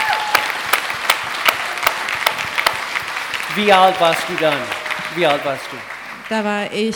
[3.59, 4.57] Wie alt warst du dann?
[5.17, 5.77] Wie alt warst du?
[6.29, 6.95] Da war ich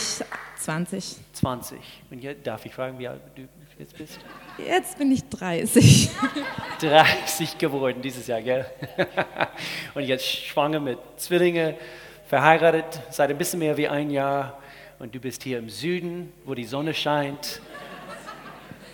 [0.58, 1.16] 20.
[1.32, 1.76] 20.
[2.08, 3.48] Und jetzt darf ich fragen, wie alt du
[3.80, 4.20] jetzt bist?
[4.58, 6.10] Jetzt bin ich 30.
[6.78, 8.64] 30 geworden dieses Jahr, gell?
[9.94, 11.74] Und jetzt schwanger mit Zwillinge,
[12.28, 14.60] verheiratet, seit ein bisschen mehr wie ein Jahr.
[15.00, 17.60] Und du bist hier im Süden, wo die Sonne scheint.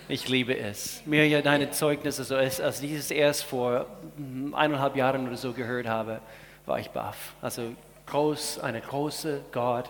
[0.07, 1.03] Ich liebe es.
[1.05, 3.85] Mirja, deine Zeugnisse, so als, ich es erst vor
[4.17, 6.19] mm, eineinhalb Jahren oder so gehört habe,
[6.69, 7.33] war ich baff.
[7.41, 7.73] Also
[8.05, 9.89] groß, eine große Gott.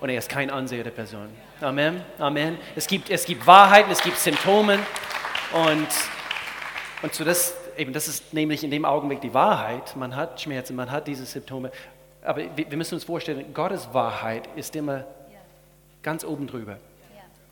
[0.00, 1.28] Und er ist kein Anseher der Person.
[1.60, 2.00] Amen.
[2.18, 2.58] Amen.
[2.74, 4.78] Es gibt, es gibt Wahrheiten, es gibt Symptome.
[5.52, 5.88] Und
[7.02, 9.96] und so das, eben, das ist nämlich in dem Augenblick die Wahrheit.
[9.96, 11.72] Man hat Schmerzen, man hat diese Symptome.
[12.22, 15.04] Aber wir, müssen uns vorstellen, Gottes Wahrheit ist immer
[16.02, 16.78] ganz oben drüber.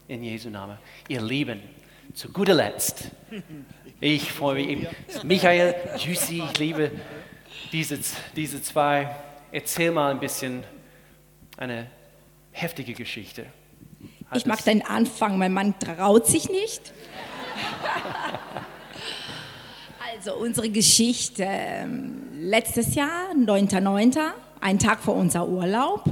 [0.06, 0.78] In Jesu Namen.
[1.08, 1.60] Ihr Lieben,
[2.14, 3.10] zu guter Letzt,
[4.00, 4.86] ich freue mich eben,
[5.22, 6.90] Michael, Jussi, ich liebe
[7.72, 7.98] diese,
[8.36, 9.14] diese zwei.
[9.52, 10.62] Erzähl mal ein bisschen
[11.56, 11.86] eine
[12.52, 13.46] heftige Geschichte.
[14.28, 16.92] Hat Ich mag den Anfang, mein Mann traut sich nicht.
[20.12, 21.44] Also unsere Geschichte.
[21.46, 24.18] ähm, Letztes Jahr, 9.9.,
[24.60, 26.04] ein Tag vor unser Urlaub.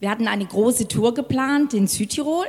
[0.00, 2.46] Wir hatten eine große Tour geplant in Südtirol.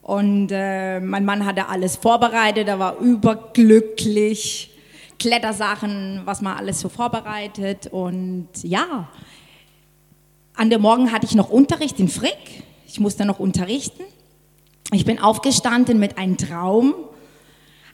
[0.00, 4.71] Und äh, mein Mann hatte alles vorbereitet, er war überglücklich.
[5.22, 7.86] Klettersachen, was man alles so vorbereitet.
[7.86, 9.08] Und ja,
[10.56, 12.64] an dem Morgen hatte ich noch Unterricht in Frick.
[12.88, 14.02] Ich musste noch unterrichten.
[14.92, 16.94] Ich bin aufgestanden mit einem Traum,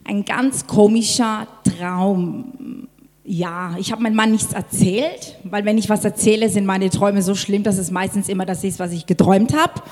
[0.04, 2.88] ein ganz komischer Traum.
[3.24, 7.20] Ja, ich habe meinem Mann nichts erzählt, weil wenn ich was erzähle, sind meine Träume
[7.20, 9.82] so schlimm, dass es meistens immer das ist, was ich geträumt habe.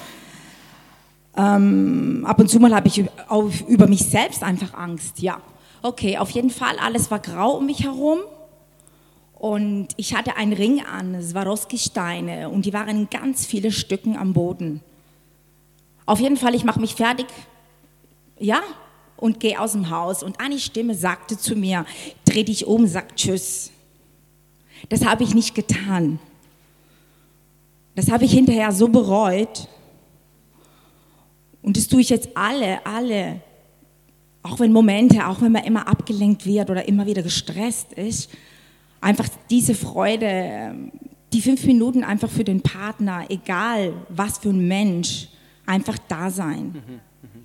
[1.37, 3.05] Ähm, ab und zu mal habe ich
[3.68, 5.38] über mich selbst einfach Angst, ja.
[5.82, 8.20] Okay, auf jeden Fall, alles war grau um mich herum
[9.34, 13.70] und ich hatte einen Ring an, es war Roskesteine und die waren in ganz viele
[13.70, 14.80] Stücken am Boden.
[16.06, 17.26] Auf jeden Fall, ich mache mich fertig,
[18.38, 18.62] ja,
[19.16, 21.84] und gehe aus dem Haus und eine Stimme sagte zu mir,
[22.24, 23.70] dreh dich um, sag Tschüss.
[24.88, 26.18] Das habe ich nicht getan.
[27.94, 29.68] Das habe ich hinterher so bereut.
[31.62, 33.40] Und das tue ich jetzt alle, alle.
[34.46, 38.30] Auch wenn Momente, auch wenn man immer abgelenkt wird oder immer wieder gestresst ist,
[39.00, 40.72] einfach diese Freude,
[41.32, 45.28] die fünf Minuten einfach für den Partner, egal was für ein Mensch,
[45.66, 46.74] einfach da sein.
[46.74, 47.00] Mhm,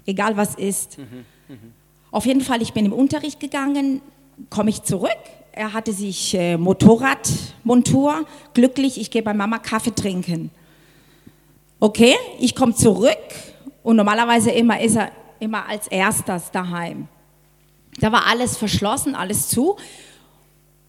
[0.05, 0.99] egal was ist.
[0.99, 1.25] Mhm.
[2.11, 4.01] Auf jeden Fall, ich bin im Unterricht gegangen,
[4.51, 5.09] komme ich zurück.
[5.53, 10.51] Er hatte sich äh, Motorradmontur, glücklich, ich gehe bei Mama Kaffee trinken.
[11.79, 13.17] Okay, ich komme zurück
[13.81, 15.11] und normalerweise immer ist er
[15.41, 17.07] immer als erstes daheim.
[17.99, 19.75] Da war alles verschlossen, alles zu.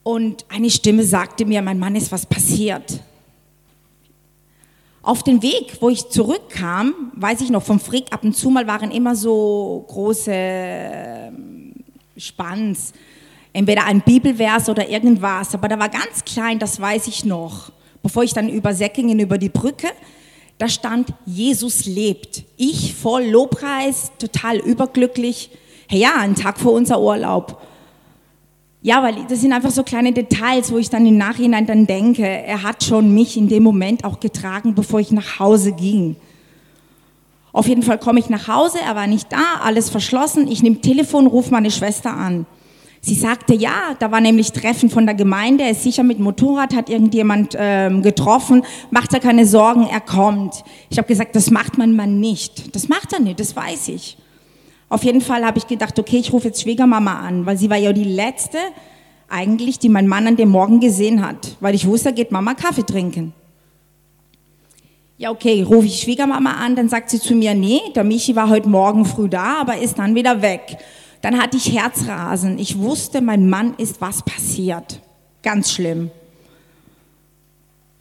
[0.03, 3.01] Und eine Stimme sagte mir, mein Mann ist was passiert.
[5.03, 8.67] Auf dem Weg, wo ich zurückkam, weiß ich noch, vom Frick ab und zu mal
[8.67, 11.73] waren immer so große ähm,
[12.17, 12.93] Spanns.
[13.53, 17.73] Entweder ein Bibelvers oder irgendwas, aber da war ganz klein, das weiß ich noch.
[18.03, 19.88] Bevor ich dann über Säckingen, über die Brücke,
[20.62, 22.44] da stand, Jesus lebt.
[22.57, 25.51] Ich voll Lobpreis, total überglücklich.
[25.88, 27.61] Hey, ja, ein Tag vor unser Urlaub.
[28.81, 32.25] Ja, weil das sind einfach so kleine Details, wo ich dann im Nachhinein dann denke,
[32.25, 36.14] er hat schon mich in dem Moment auch getragen, bevor ich nach Hause ging.
[37.53, 40.46] Auf jeden Fall komme ich nach Hause, er war nicht da, alles verschlossen.
[40.46, 42.46] Ich nehme Telefon, rufe meine Schwester an.
[43.05, 46.73] Sie sagte, ja, da war nämlich Treffen von der Gemeinde, er ist sicher mit Motorrad,
[46.73, 48.62] hat irgendjemand ähm, getroffen,
[48.93, 50.62] macht er keine Sorgen, er kommt.
[50.88, 52.77] Ich habe gesagt, das macht mein Mann nicht.
[52.77, 54.17] Das macht er nicht, das weiß ich.
[54.88, 57.77] Auf jeden Fall habe ich gedacht, okay, ich rufe jetzt Schwiegermama an, weil sie war
[57.77, 58.59] ja die letzte
[59.29, 62.85] eigentlich, die mein Mann an dem Morgen gesehen hat, weil ich wusste, geht Mama Kaffee
[62.85, 63.33] trinken.
[65.19, 68.49] Ja, okay, rufe ich Schwiegermama an, dann sagt sie zu mir, nee, der Michi war
[68.49, 70.79] heute Morgen früh da, aber ist dann wieder weg.
[71.22, 72.58] Dann hatte ich Herzrasen.
[72.58, 75.00] Ich wusste, mein Mann ist was passiert.
[75.42, 76.11] Ganz schlimm.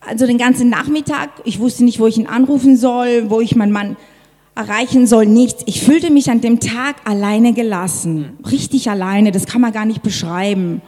[0.02, 3.72] Also den ganzen Nachmittag, ich wusste nicht, wo ich ihn anrufen soll, wo ich meinen
[3.72, 3.98] Mann
[4.56, 5.62] erreichen soll, nichts.
[5.68, 10.02] Ich fühlte mich an dem Tag alleine gelassen, richtig alleine, das kann man gar nicht
[10.02, 10.82] beschreiben.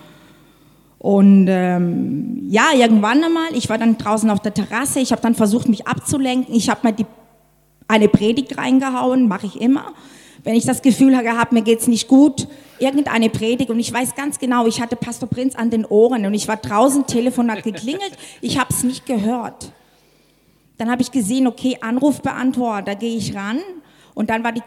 [0.97, 5.35] Und ähm, ja, irgendwann einmal, ich war dann draußen auf der Terrasse, ich habe dann
[5.35, 7.05] versucht, mich abzulenken, ich habe mal die,
[7.87, 9.93] eine Predigt reingehauen, mache ich immer.
[10.43, 12.47] Wenn ich das Gefühl habe gehabt, mir geht's nicht gut,
[12.79, 16.34] irgendeine Predigt und ich weiß ganz genau, ich hatte Pastor Prinz an den Ohren und
[16.34, 19.71] ich war draußen, Telefon hat geklingelt, ich habe es nicht gehört.
[20.77, 23.60] Dann habe ich gesehen, okay, Anrufbeantworter, da gehe ich ran
[24.15, 24.63] und dann war die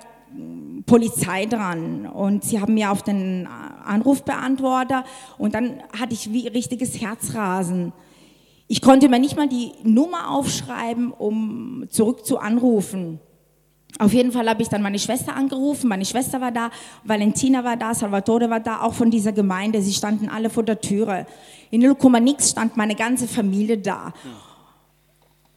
[0.87, 3.47] Polizei dran und sie haben mir auf den
[3.85, 5.05] Anrufbeantworter
[5.37, 7.93] und dann hatte ich wie richtiges Herzrasen.
[8.69, 13.21] Ich konnte mir nicht mal die Nummer aufschreiben, um zurück zu anrufen.
[13.99, 16.71] Auf jeden Fall habe ich dann meine Schwester angerufen, meine Schwester war da,
[17.05, 20.81] Valentina war da, Salvatore war da, auch von dieser Gemeinde, sie standen alle vor der
[20.81, 21.27] Türe.
[21.71, 24.13] In 0,nix stand meine ganze Familie da.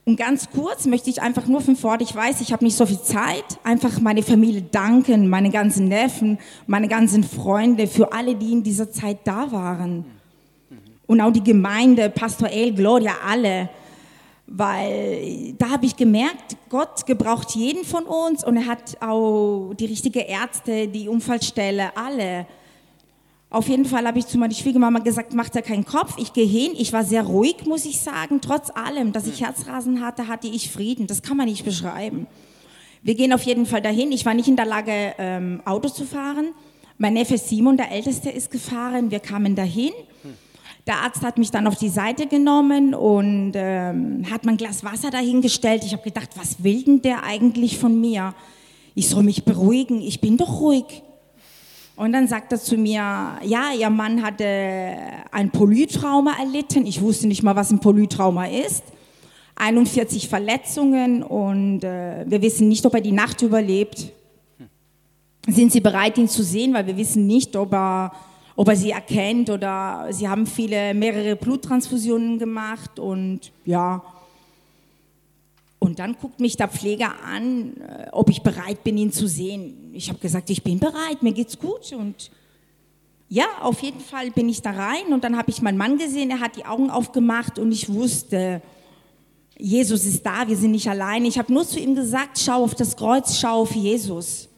[0.06, 2.86] Und ganz kurz möchte ich einfach nur von Wort, ich weiß, ich habe nicht so
[2.86, 8.54] viel Zeit, einfach meine Familie danken, meine ganzen Neffen, meine ganzen Freunde, für alle, die
[8.54, 10.06] in dieser Zeit da waren.
[11.06, 13.70] Und auch die Gemeinde, Pastor El, Gloria, alle.
[14.52, 19.86] Weil da habe ich gemerkt, Gott gebraucht jeden von uns und er hat auch die
[19.86, 22.48] richtigen Ärzte, die Unfallstelle, alle.
[23.52, 26.48] Auf jeden Fall habe ich zu meiner Schwiegermama gesagt, macht er keinen Kopf, ich gehe
[26.48, 26.72] hin.
[26.76, 28.42] Ich war sehr ruhig, muss ich sagen.
[28.42, 31.06] Trotz allem, dass ich Herzrasen hatte, hatte ich Frieden.
[31.06, 32.26] Das kann man nicht beschreiben.
[33.04, 34.12] Wir gehen auf jeden Fall dahin.
[34.12, 36.50] Ich war nicht in der Lage, ähm, Auto zu fahren.
[36.98, 39.12] Mein Neffe Simon, der Älteste, ist gefahren.
[39.12, 39.94] Wir kamen dahin.
[40.88, 45.12] Der Arzt hat mich dann auf die Seite genommen und ähm, hat mein Glas Wasser
[45.12, 45.84] dahingestellt.
[45.84, 48.34] Ich habe gedacht, was will denn der eigentlich von mir?
[48.96, 50.02] Ich soll mich beruhigen.
[50.02, 51.04] Ich bin doch ruhig.
[51.96, 53.02] Und dann sagt er zu mir,
[53.44, 54.46] ja, ihr Mann hatte
[55.32, 56.86] ein Polytrauma erlitten.
[56.86, 58.84] Ich wusste nicht mal, was ein Polytrauma ist.
[59.60, 64.14] 41 Verletzungen und äh, wir wissen nicht, ob er die Nacht überlebt.
[65.48, 66.74] Sind Sie bereit, ihn zu sehen?
[66.74, 68.14] Weil wir wissen nicht, ob er,
[68.60, 74.04] ob er sie erkennt oder sie haben viele, mehrere Bluttransfusionen gemacht und ja,
[75.80, 79.92] und dann guckt mich der Pfleger an, äh, ob ich bereit bin, ihn zu sehen.
[79.94, 81.94] Ich habe gesagt, ich bin bereit, mir geht's gut.
[81.94, 82.32] Und
[83.30, 86.30] ja, auf jeden Fall bin ich da rein und dann habe ich meinen Mann gesehen,
[86.30, 88.62] er hat die Augen aufgemacht und ich wusste,
[89.58, 91.24] Jesus ist da, wir sind nicht allein.
[91.24, 94.49] Ich habe nur zu ihm gesagt, schau auf das Kreuz, schau auf Jesus.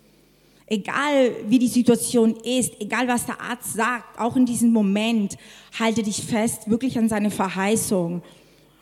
[0.72, 5.38] Egal wie die Situation ist, egal was der Arzt sagt, auch in diesem Moment,
[5.78, 8.22] halte dich fest, wirklich an seine Verheißung.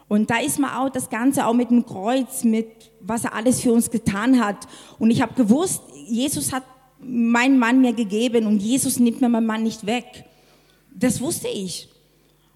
[0.08, 2.68] Und da ist mir auch das Ganze auch mit dem Kreuz, mit
[3.02, 4.68] was er alles für uns getan hat.
[5.00, 6.62] Und ich habe gewusst, Jesus hat
[7.00, 10.26] meinen Mann mir gegeben und Jesus nimmt mir meinen Mann nicht weg.
[10.94, 11.90] Das wusste ich.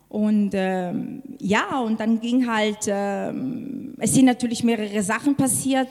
[0.10, 5.90] Und ähm, ja, und dann ging halt, ähm, es sind natürlich mehrere Sachen passiert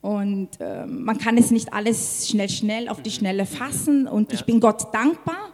[0.00, 4.44] und ähm, man kann es nicht alles schnell, schnell auf die Schnelle fassen und ich
[4.44, 5.50] bin Gott dankbar.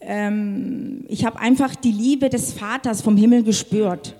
[0.00, 4.14] Ähm, ich habe einfach die Liebe des Vaters vom Himmel gespürt.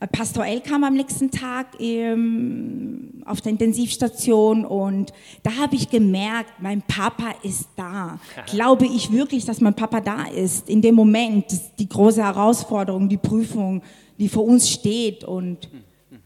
[0.00, 5.12] Äh, Pastor L kam am nächsten Tag ähm, auf der Intensivstation und
[5.42, 8.18] da habe ich gemerkt, mein Papa ist da.
[8.46, 10.70] Glaube ich wirklich, dass mein Papa da ist?
[10.70, 11.44] In dem Moment,
[11.78, 13.82] die große Herausforderung, die Prüfung,
[14.18, 15.68] die vor uns steht und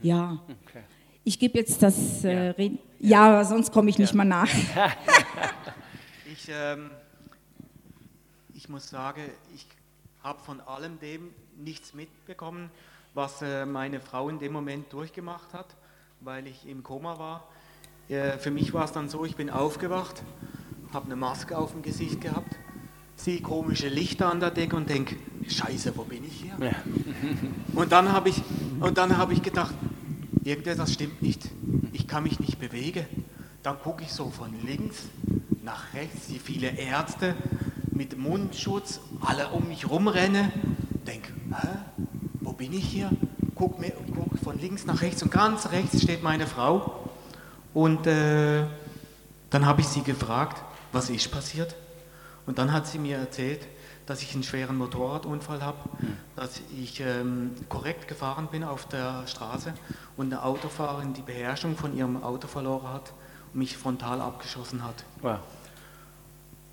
[0.03, 0.39] ja.
[1.25, 2.79] Ich gebe jetzt das äh, Reden.
[3.01, 4.49] Ja, sonst komme ich nicht mal nach.
[6.37, 6.91] Ich, ähm,
[8.53, 9.23] ich muss sagen,
[9.55, 9.67] ich
[10.23, 12.71] habe von allem dem nichts mitbekommen,
[13.15, 15.77] was äh, meine Frau in dem Moment durchgemacht hat,
[16.21, 17.49] weil ich im Koma war.
[18.09, 20.23] Äh, für mich war es dann so, ich bin aufgewacht,
[20.93, 22.57] habe eine Maske auf dem Gesicht gehabt,
[23.17, 25.17] sehe komische Lichter an der Decke und denke,
[25.47, 26.57] scheiße, wo bin ich hier?
[26.61, 26.73] Ja.
[27.75, 28.43] Und dann habe ich,
[28.81, 29.75] und dann habe ich gedacht,
[30.45, 31.49] irgendetwas stimmt nicht.
[31.93, 33.07] Ich kann mich nicht bewegen.
[33.63, 35.05] Dann gucke ich so von links
[35.63, 37.35] nach rechts, die viele Ärzte
[37.91, 40.53] mit Mundschutz, alle um mich rumrennen.
[41.07, 41.33] Denke?
[42.41, 43.11] Wo bin ich hier?
[43.55, 47.09] Guck, mir, guck von links nach rechts und ganz rechts steht meine Frau.
[47.73, 48.65] Und äh,
[49.51, 51.75] dann habe ich sie gefragt, was ist passiert?
[52.47, 53.67] Und dann hat sie mir erzählt,
[54.07, 55.79] dass ich einen schweren Motorradunfall habe,
[56.37, 59.73] dass ich ähm, korrekt gefahren bin auf der Straße
[60.17, 63.13] und eine Autofahrerin die Beherrschung von ihrem Auto verloren hat
[63.53, 65.05] und mich frontal abgeschossen hat.
[65.23, 65.39] Wow.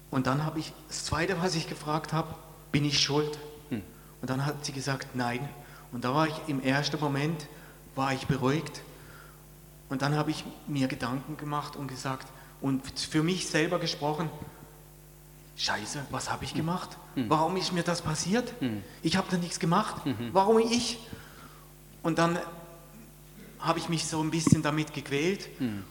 [0.10, 2.36] Und dann habe ich, das Zweite, was ich gefragt habe,
[2.72, 3.40] bin ich schuld?
[4.22, 5.50] Und dann hat sie gesagt, nein.
[5.92, 7.48] Und da war ich im ersten Moment,
[7.96, 8.82] war ich beruhigt.
[9.90, 12.28] Und dann habe ich mir Gedanken gemacht und gesagt,
[12.62, 14.30] und für mich selber gesprochen,
[15.62, 16.98] Scheiße, was habe ich gemacht?
[17.28, 18.52] Warum ist mir das passiert?
[19.04, 20.02] Ich habe da nichts gemacht.
[20.34, 20.98] Warum ich?
[22.02, 22.40] Und dann
[23.60, 25.48] habe ich mich so ein bisschen damit gequält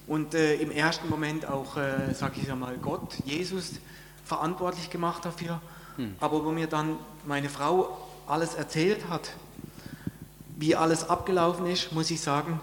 [0.08, 3.74] und äh, im ersten Moment auch, äh, sage ich mal, Gott, Jesus
[4.24, 5.60] verantwortlich gemacht dafür.
[6.18, 6.96] Aber wo mir dann
[7.26, 7.96] meine Frau
[8.26, 9.30] alles erzählt hat,
[10.56, 12.60] wie alles abgelaufen ist, muss ich sagen,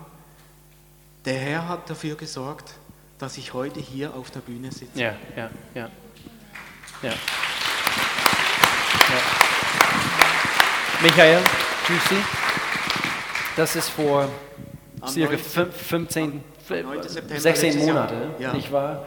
[1.24, 2.74] der Herr hat dafür gesorgt,
[3.18, 5.00] dass ich heute hier auf der Bühne sitze.
[5.00, 5.90] Ja, ja, ja.
[7.04, 7.10] Ja.
[7.10, 7.18] ja.
[11.02, 11.40] Michael,
[11.86, 12.24] grüß Sie.
[13.56, 14.28] Das ist vor
[15.02, 15.40] Am circa 9.
[15.44, 17.04] fünf- 15, am 9.
[17.08, 17.96] September 16 letztes Jahr.
[17.96, 18.54] Monate, Ja.
[18.54, 19.06] nicht wahr?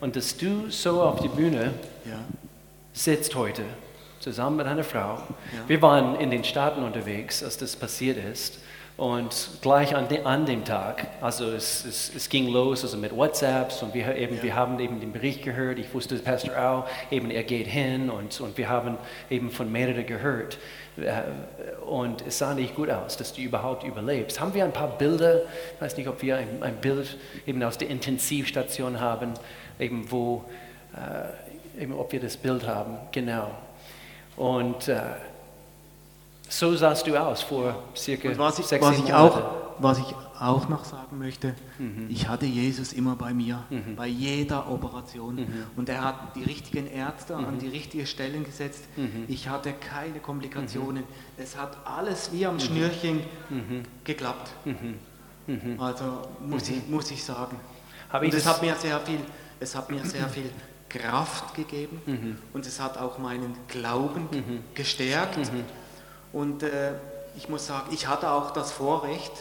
[0.00, 1.72] Und dass du so auf die Bühne
[2.92, 3.62] sitzt heute,
[4.18, 5.22] zusammen mit einer Frau.
[5.66, 8.58] Wir waren in den Staaten unterwegs, als das passiert ist.
[8.96, 13.16] Und gleich an, de, an dem Tag, also es, es, es ging los also mit
[13.16, 15.78] WhatsApps und wir, eben, wir haben eben den Bericht gehört.
[15.78, 18.98] Ich wusste, Pastor Au, eben er geht hin und, und wir haben
[19.30, 20.58] eben von mehreren gehört.
[20.98, 21.22] Äh,
[21.86, 24.38] Und es sah nicht gut aus, dass du überhaupt überlebst.
[24.38, 25.42] Haben wir ein paar Bilder,
[25.74, 27.16] ich weiß nicht, ob wir ein, ein Bild
[27.46, 29.32] eben aus der Intensivstation haben,
[29.78, 30.44] eben wo,
[30.94, 33.50] äh, eben ob wir das Bild haben, genau.
[34.36, 35.00] Und äh,
[36.50, 39.40] so sahst du aus vor circa Und was ich, sechs, was, ich auch,
[39.78, 41.54] was ich auch noch sagen möchte,
[42.08, 43.62] ich hatte Jesus immer bei mir,
[43.96, 45.46] bei jeder Operation.
[45.76, 48.84] Und er hat die richtigen Ärzte an die richtigen Stellen gesetzt.
[49.28, 51.04] Ich hatte keine Komplikationen.
[51.36, 53.20] Es hat alles wie am Schnürchen
[54.04, 54.50] geklappt.
[55.78, 56.04] Also
[56.46, 57.56] muss, ich, muss ich sagen.
[58.10, 59.20] Habe Und es das- hat mir sehr viel,
[59.60, 60.50] es hat mir sehr viel
[60.88, 62.00] Kraft gegeben.
[62.52, 64.28] Und es hat auch meinen Glauben
[64.74, 65.38] gestärkt.
[66.32, 66.92] Und äh,
[67.36, 69.32] ich muss sagen, ich hatte auch das Vorrecht,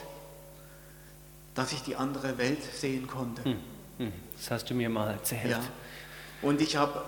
[1.56, 3.44] dass ich die andere Welt sehen konnte.
[3.44, 5.52] Hm, Das hast du mir mal erzählt.
[5.52, 5.60] Ja.
[6.42, 7.02] Und ich habe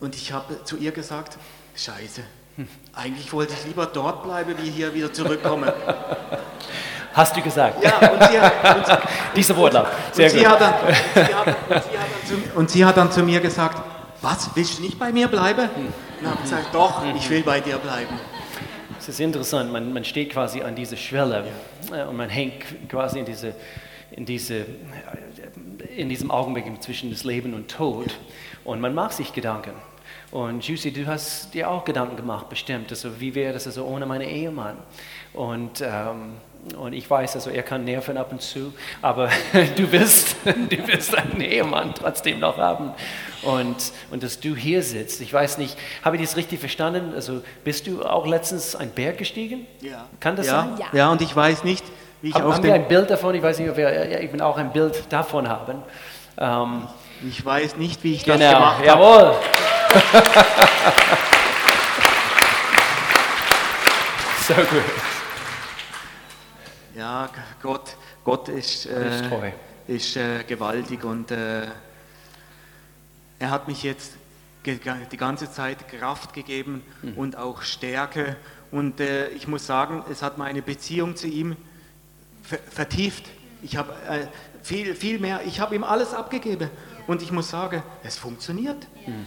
[0.00, 1.36] und ich habe zu ihr gesagt,
[1.76, 2.22] Scheiße,
[2.94, 5.70] eigentlich wollte ich lieber dort bleiben, wie hier wieder zurückkommen.
[7.12, 7.82] Hast du gesagt?
[7.82, 8.98] Ja, und sie hat, und,
[9.36, 9.86] Dieser Wortlaut.
[10.12, 10.48] Sehr und, sie gut.
[10.48, 13.22] hat dann, und, sie hat, und, sie hat dann zu, und sie hat dann zu
[13.22, 13.82] mir gesagt,
[14.22, 15.68] was, willst du nicht bei mir bleiben?
[15.74, 18.18] Und ich habe gesagt, doch, ich will bei dir bleiben.
[19.00, 21.46] Es ist interessant, man, man steht quasi an dieser Schwelle
[21.90, 23.54] äh, und man hängt quasi in, diese,
[24.10, 24.66] in, diese, äh,
[25.96, 28.14] in diesem Augenblick zwischen das Leben und Tod
[28.62, 29.72] und man macht sich Gedanken.
[30.30, 32.90] Und Juicy, du hast dir auch Gedanken gemacht, bestimmt.
[32.90, 34.76] Also, wie wäre das also ohne meinen Ehemann?
[35.32, 36.34] Und, ähm,
[36.78, 39.30] und ich weiß, also er kann nerven ab und zu, aber
[39.76, 42.92] du wirst, du wirst einen Ehemann trotzdem noch haben.
[43.42, 47.12] Und, und dass du hier sitzt, ich weiß nicht, habe ich das richtig verstanden?
[47.14, 49.66] Also bist du auch letztens einen Berg gestiegen?
[49.80, 50.06] Ja.
[50.20, 50.52] Kann das ja.
[50.52, 50.76] sein?
[50.78, 50.86] Ja.
[50.92, 51.84] Ja, und ich weiß nicht,
[52.20, 53.34] wie ich Haben, auf haben wir ein Bild davon?
[53.34, 55.82] Ich weiß nicht, ob wir ja, eben auch ein Bild davon haben.
[56.36, 56.86] Ähm,
[57.26, 58.86] ich weiß nicht, wie ich das genau, gemacht habe.
[58.86, 59.34] jawohl.
[64.46, 65.19] so gut.
[66.96, 67.28] Ja,
[67.62, 69.20] Gott, Gott ist, äh,
[69.86, 71.62] ist äh, gewaltig und äh,
[73.38, 74.12] er hat mich jetzt
[74.66, 77.14] die ganze Zeit Kraft gegeben Mhm.
[77.14, 78.36] und auch Stärke.
[78.70, 81.56] Und äh, ich muss sagen, es hat meine Beziehung zu ihm
[82.42, 83.24] ver vertieft.
[83.62, 84.26] Ich habe äh,
[84.62, 86.70] viel, viel mehr, ich habe ihm alles abgegeben.
[87.06, 88.86] Und ich muss sagen, es funktioniert.
[89.06, 89.26] Mhm.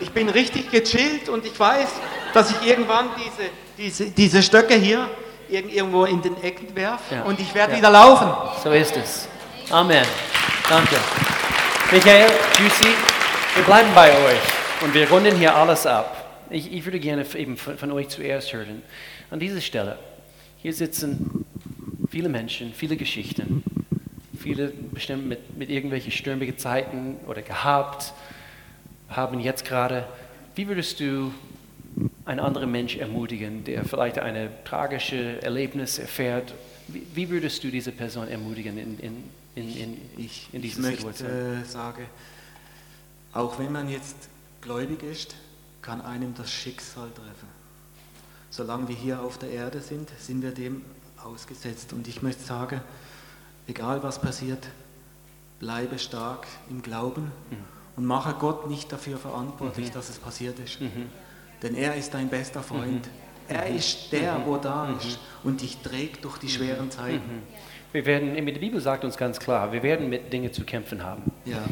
[0.00, 1.88] Ich bin richtig gechillt und ich weiß,
[2.32, 5.08] dass ich irgendwann diese, diese, diese Stöcke hier
[5.48, 7.22] irgendwo in den Ecken werfe Ja.
[7.22, 7.78] und ich werde Ja.
[7.78, 8.28] wieder laufen.
[8.62, 9.28] So ist es.
[9.70, 10.04] Amen.
[10.68, 10.96] Danke.
[11.90, 12.28] Michael,
[12.58, 12.88] Juicy,
[13.54, 14.40] wir bleiben bei euch
[14.82, 16.44] und wir runden hier alles ab.
[16.50, 18.82] Ich, ich würde gerne eben von, von euch zuerst hören.
[19.30, 19.98] An dieser Stelle,
[20.58, 21.44] hier sitzen
[22.10, 23.62] viele Menschen, viele Geschichten,
[24.38, 28.12] viele bestimmt mit, mit irgendwelchen stürmigen Zeiten oder gehabt,
[29.10, 30.06] haben jetzt gerade,
[30.54, 31.32] wie würdest du
[32.24, 36.54] einen anderen Mensch ermutigen, der vielleicht ein tragisches Erlebnis erfährt?
[36.88, 39.24] Wie, wie würdest du diese Person ermutigen in, in,
[39.54, 41.62] in, in, Ich, in ich dieser möchte Situation?
[41.62, 42.06] äh, sagen,
[43.32, 44.16] auch wenn man jetzt
[44.60, 45.34] gläubig ist,
[45.82, 47.48] kann einem das Schicksal treffen.
[48.50, 50.82] Solange wir hier auf der Erde sind, sind wir dem
[51.22, 51.92] ausgesetzt.
[51.92, 52.80] Und ich möchte sagen,
[53.66, 54.68] egal was passiert,
[55.60, 57.30] bleibe stark im Glauben
[57.96, 60.78] und mache Gott nicht dafür verantwortlich, dass es passiert ist.
[61.62, 63.08] Denn er ist dein bester Freund.
[63.48, 67.42] Er ist der, wo da ist und dich trägt durch die schweren Zeiten.
[67.92, 71.22] Wir werden, die Bibel sagt uns ganz klar, wir werden mit Dingen zu kämpfen haben.
[71.46, 71.64] Ja.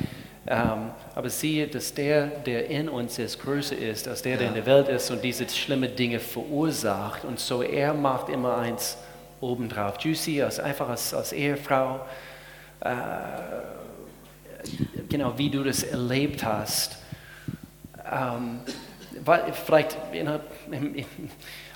[0.49, 4.55] Ähm, aber siehe, dass der, der in uns ist, größer ist als der, der in
[4.55, 7.24] der Welt ist und diese schlimmen Dinge verursacht.
[7.24, 8.97] Und so er macht immer eins
[9.41, 9.99] obendrauf.
[10.01, 12.01] Juicy, als, einfach als, als Ehefrau,
[12.80, 12.91] äh,
[15.09, 16.97] genau wie du das erlebt hast.
[18.11, 18.61] Ähm,
[19.64, 19.96] vielleicht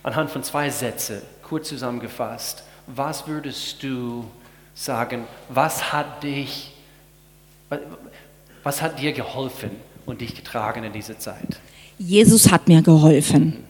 [0.03, 4.25] anhand von zwei Sätzen, kurz zusammengefasst, was würdest du
[4.75, 6.73] sagen, was hat dich,
[7.69, 7.79] wa-
[8.63, 9.71] was hat dir geholfen
[10.07, 11.61] und dich getragen in dieser Zeit?
[11.99, 13.65] Jesus hat mir geholfen.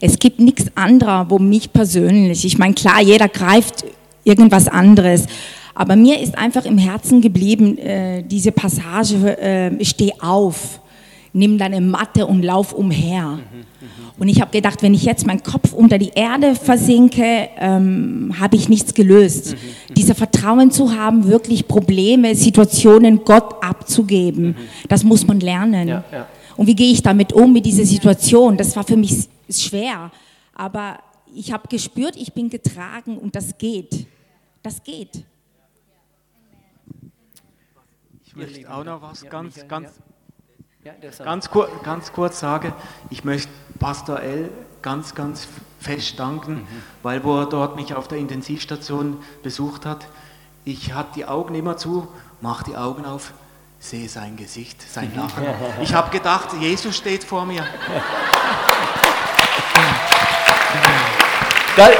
[0.00, 3.84] Es gibt nichts anderes, wo mich persönlich, ich meine, klar, jeder greift
[4.24, 5.26] irgendwas anderes,
[5.74, 10.80] aber mir ist einfach im Herzen geblieben, äh, diese Passage, äh, steh auf,
[11.32, 13.38] nimm deine Matte und lauf umher.
[14.18, 18.56] Und ich habe gedacht, wenn ich jetzt meinen Kopf unter die Erde versinke, ähm, habe
[18.56, 19.56] ich nichts gelöst.
[19.96, 24.56] Dieser Vertrauen zu haben, wirklich Probleme, Situationen Gott abzugeben,
[24.88, 25.88] das muss man lernen.
[25.88, 26.28] Ja, ja.
[26.56, 28.56] Und wie gehe ich damit um, mit dieser Situation?
[28.56, 30.10] Das war für mich schwer.
[30.54, 30.98] Aber
[31.34, 34.06] ich habe gespürt, ich bin getragen und das geht.
[34.62, 35.24] Das geht.
[38.24, 39.90] Ich möchte auch noch was ganz, ganz,
[40.84, 42.72] Ja, ganz, kur ganz kurz sagen.
[43.08, 44.50] Ich möchte Pastor L
[44.82, 45.46] ganz, ganz
[45.78, 46.66] fest danken,
[47.04, 50.08] weil wo er dort mich auf der Intensivstation besucht hat,
[50.64, 52.08] ich hatte die Augen immer zu,
[52.40, 53.32] mach die Augen auf,
[53.78, 55.46] sehe sein Gesicht, sein Lachen.
[55.82, 57.64] Ich habe gedacht, Jesus steht vor mir.
[61.76, 61.90] Da,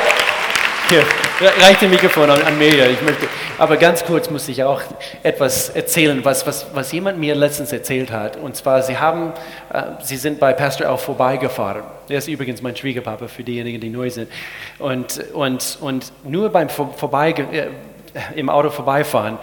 [0.89, 1.07] hier,
[1.43, 2.87] reicht das Mikrofon an, an Mirja.
[2.87, 3.27] Ich möchte,
[3.59, 4.81] aber ganz kurz muss ich auch
[5.23, 8.37] etwas erzählen, was, was, was jemand mir letztens erzählt hat.
[8.37, 9.33] Und zwar, sie, haben,
[9.73, 11.83] äh, sie sind bei Pastor auch vorbeigefahren.
[12.09, 14.31] Der ist übrigens mein Schwiegerpapa für diejenigen, die neu sind.
[14.79, 17.69] Und, und, und nur beim Vor Vorbeige äh,
[18.35, 19.39] im Auto vorbeifahren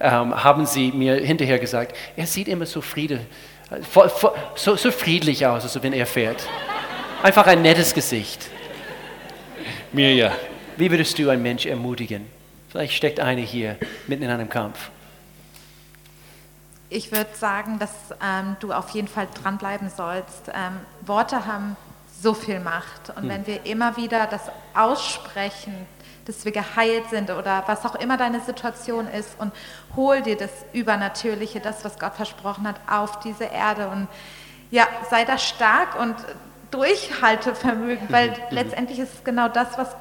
[0.00, 3.20] ähm, haben sie mir hinterher gesagt, er sieht immer so, Friede,
[3.70, 3.80] äh,
[4.54, 6.46] so, so friedlich aus, also wenn er fährt.
[7.22, 8.48] Einfach ein nettes Gesicht.
[9.92, 10.32] Mirja,
[10.76, 12.26] wie würdest du einen Mensch ermutigen?
[12.68, 14.90] Vielleicht steckt eine hier mitten in einem Kampf.
[16.90, 17.90] Ich würde sagen, dass
[18.22, 20.48] ähm, du auf jeden Fall dranbleiben sollst.
[20.48, 21.76] Ähm, Worte haben
[22.20, 23.10] so viel Macht.
[23.16, 24.42] Und wenn wir immer wieder das
[24.74, 25.74] aussprechen,
[26.24, 29.52] dass wir geheilt sind oder was auch immer deine Situation ist und
[29.94, 34.08] hol dir das Übernatürliche, das, was Gott versprochen hat, auf diese Erde und
[34.70, 36.16] ja, sei da stark und
[36.74, 39.94] Durchhaltevermögen, weil letztendlich ist es genau das, was,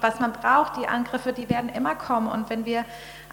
[0.00, 0.76] was man braucht.
[0.76, 2.84] Die Angriffe, die werden immer kommen und wenn wir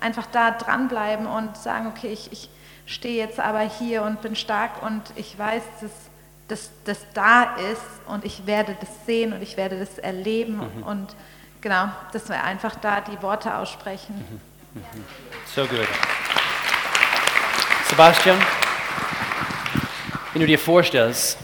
[0.02, 2.50] einfach da dranbleiben und sagen, okay, ich, ich
[2.88, 5.92] stehe jetzt aber hier und bin stark und ich weiß, dass
[6.48, 10.84] das, das da ist und ich werde das sehen und ich werde das erleben Mhm.
[10.84, 11.16] und
[11.62, 14.42] genau, dass wir einfach da die Worte aussprechen.
[14.74, 14.84] Mhm.
[15.56, 15.88] So gut.
[17.90, 18.38] Sebastian,
[20.34, 21.38] wenn du dir vorstellst,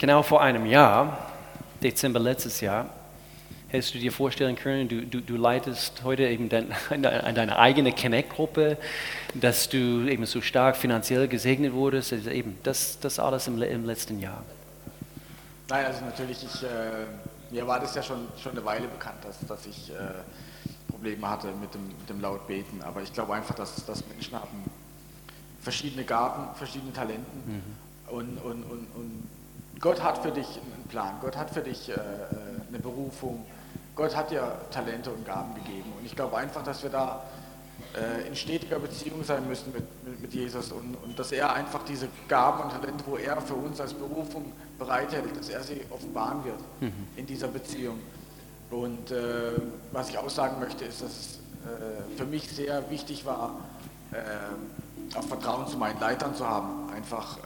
[0.00, 1.30] genau vor einem Jahr,
[1.82, 2.86] Dezember letztes Jahr,
[3.68, 8.78] hättest du dir vorstellen können, du, du, du leitest heute eben dein, deine eigene Connect-Gruppe,
[9.34, 13.84] dass du eben so stark finanziell gesegnet wurdest, also eben das, das alles im, im
[13.84, 14.42] letzten Jahr.
[15.68, 17.06] Nein, also natürlich, ich, äh,
[17.52, 19.92] mir war das ja schon, schon eine Weile bekannt, dass, dass ich äh,
[20.90, 22.82] Probleme hatte mit dem, mit dem Lautbeten.
[22.82, 24.64] Aber ich glaube einfach, dass, dass Menschen haben
[25.62, 27.62] verschiedene Gaben, verschiedene Talenten.
[28.08, 29.28] Und, und, und, und
[29.80, 31.96] Gott hat für dich einen Plan, Gott hat für dich äh, äh,
[32.68, 33.44] eine Berufung,
[33.96, 35.92] Gott hat dir Talente und Gaben gegeben.
[35.98, 37.22] Und ich glaube einfach, dass wir da
[37.94, 41.82] äh, in stetiger Beziehung sein müssen mit, mit, mit Jesus und, und dass er einfach
[41.84, 46.44] diese Gaben und Talente, wo er für uns als Berufung bereithält, dass er sie offenbaren
[46.44, 46.60] wird
[47.16, 47.98] in dieser Beziehung.
[48.70, 49.52] Und äh,
[49.92, 51.38] was ich auch sagen möchte, ist, dass es
[52.16, 53.54] für mich sehr wichtig war,
[55.16, 57.40] auch Vertrauen zu meinen Leitern zu haben, einfach äh,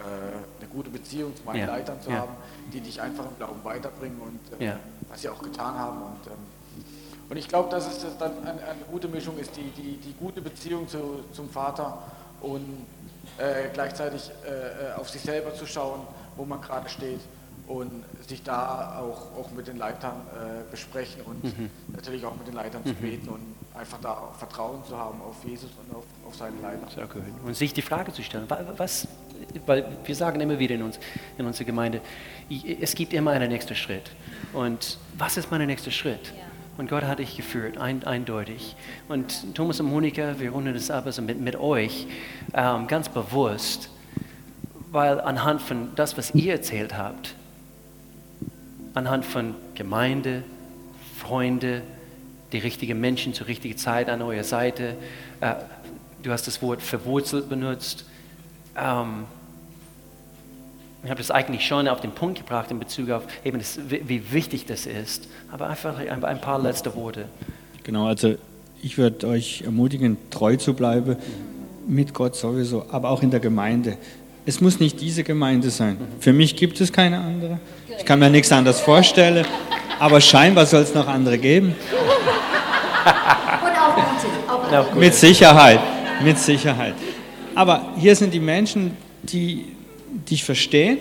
[0.61, 2.19] eine gute Beziehung zu meinen Ja, Leitern zu ja.
[2.19, 2.33] haben,
[2.73, 4.77] die dich einfach im Glauben weiterbringen und äh, Ja.
[5.09, 6.03] was sie auch getan haben.
[6.03, 6.39] Und, ähm,
[7.31, 10.41] und ich glaube, dass es dann eine, eine gute Mischung ist, die, die, die gute
[10.43, 11.99] Beziehung zu, zum Vater
[12.41, 12.87] und
[13.39, 16.01] äh, gleichzeitig äh, äh, auf sich selber zu schauen,
[16.37, 17.21] wo man gerade steht
[17.67, 17.91] und
[18.29, 21.43] sich da auch, auch mit den Leitern äh, besprechen und
[21.95, 23.41] natürlich auch mit den Leitern zu beten und
[23.75, 26.89] einfach da auch Vertrauen zu haben auf Jesus und auf, auf seine Leiter.
[26.95, 27.23] Sehr gut.
[27.45, 29.09] Und sich die Frage zu stellen, wa- was,
[29.67, 30.99] weil wir sagen immer wieder in, uns,
[31.39, 32.01] in unserer Gemeinde,
[32.81, 34.11] es gibt immer einen nächsten Schritt.
[34.53, 36.33] Und was ist mein nächster Schritt?
[36.77, 38.77] Und Gott hat dich geführt, ein, eindeutig.
[39.09, 42.07] Und Thomas und Monika, wir runden das ab also mit, mit euch
[42.53, 43.91] ähm, ganz bewusst,
[44.91, 47.37] weil anhand von das, was ihr erzählt habt,
[48.95, 50.43] anhand von Gemeinde,
[51.17, 51.83] Freunde,
[52.53, 54.97] die richtigen Menschen zur richtigen Zeit an eurer Seite.
[55.41, 55.55] Äh,
[56.23, 58.07] du hast das Wort verwurzelt benutzt.
[58.77, 59.25] Ähm,
[61.03, 64.33] ich habe das eigentlich schon auf den Punkt gebracht in Bezug auf eben das, wie,
[64.33, 65.29] wichtig das ist.
[65.53, 67.27] Aber einfach ein, ein paar letzte Worte.
[67.83, 68.37] Genau, also
[68.81, 71.17] ich würde euch ermutigen, treu zu bleiben,
[71.87, 73.99] mit Gott sowieso, aber auch in der Gemeinde.
[74.47, 75.97] Es muss nicht diese Gemeinde sein.
[76.21, 77.59] Für mich gibt es keine andere.
[77.99, 79.47] Ich kann mir nichts anderes vorstellen,
[79.99, 81.75] aber scheinbar soll es noch andere geben.
[84.69, 84.99] Und auch gute.
[84.99, 85.81] Mit Sicherheit,
[86.23, 86.95] mit Sicherheit.
[87.55, 89.65] Aber hier sind die Menschen, die
[90.31, 90.99] dich verstehen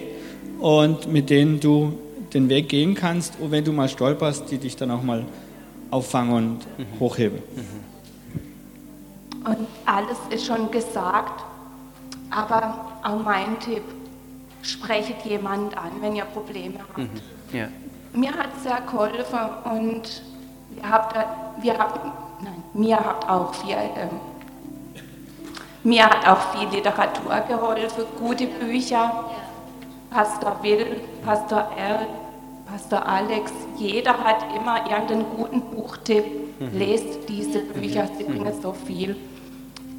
[0.60, 1.98] und mit denen du
[2.34, 5.26] den Weg gehen kannst und wenn du mal stolperst, die dich dann auch mal
[5.92, 6.60] auffangen und
[7.00, 7.40] hochheben.
[9.46, 11.44] Und alles ist schon gesagt,
[12.32, 13.84] aber auch mein Tipp,
[14.62, 17.10] sprechet jemand an, wenn ihr Probleme habt.
[17.52, 17.68] Ja.
[18.14, 20.24] Mir hat es sehr geholfen und
[20.76, 21.16] ihr habt,
[21.62, 22.06] wir habt,
[22.42, 24.10] nein, mir habt auch viel, ähm,
[25.84, 29.26] mir hat auch viel Literatur geholfen, gute Bücher.
[30.10, 32.06] Pastor Will, Pastor R,
[32.68, 36.24] Pastor Alex, jeder hat immer irgendeinen guten Buchtipp.
[36.72, 39.18] Lest diese Bücher, sie bringen so viel.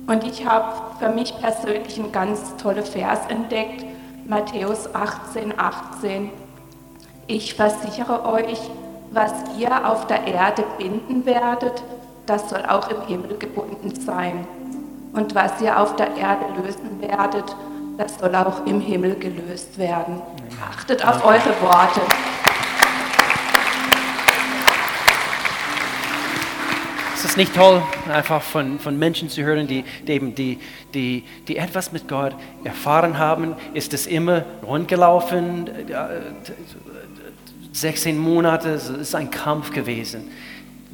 [0.06, 3.84] Und ich habe für mich persönlich einen ganz tollen Vers entdeckt,
[4.26, 6.30] Matthäus 18, 18.
[7.26, 8.58] Ich versichere euch,
[9.10, 11.82] was ihr auf der Erde binden werdet,
[12.26, 14.46] das soll auch im Himmel gebunden sein.
[15.12, 17.56] Und was ihr auf der Erde lösen werdet,
[17.96, 20.20] das soll auch im Himmel gelöst werden.
[20.70, 22.00] Achtet auf eure Worte.
[27.24, 30.58] Ist es nicht toll, einfach von, von Menschen zu hören, die, die, eben die,
[30.92, 33.54] die, die etwas mit Gott erfahren haben?
[33.72, 35.66] Ist es immer rundgelaufen?
[35.66, 36.20] Äh,
[37.72, 40.30] 16 Monate, es ist ein Kampf gewesen.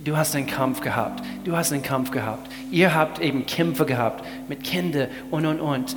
[0.04, 1.20] Du hast einen Kampf gehabt.
[1.42, 2.48] Du hast einen Kampf gehabt.
[2.70, 5.96] Ihr habt eben Kämpfe gehabt mit Kindern und, und, und.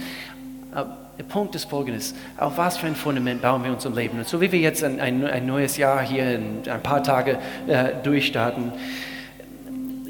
[0.73, 2.15] Der Punkt ist folgendes.
[2.37, 4.17] Auf was für ein Fundament bauen wir unser Leben?
[4.17, 7.37] Und so wie wir jetzt ein, ein, ein neues Jahr hier in ein paar Tage
[7.67, 8.71] äh, durchstarten,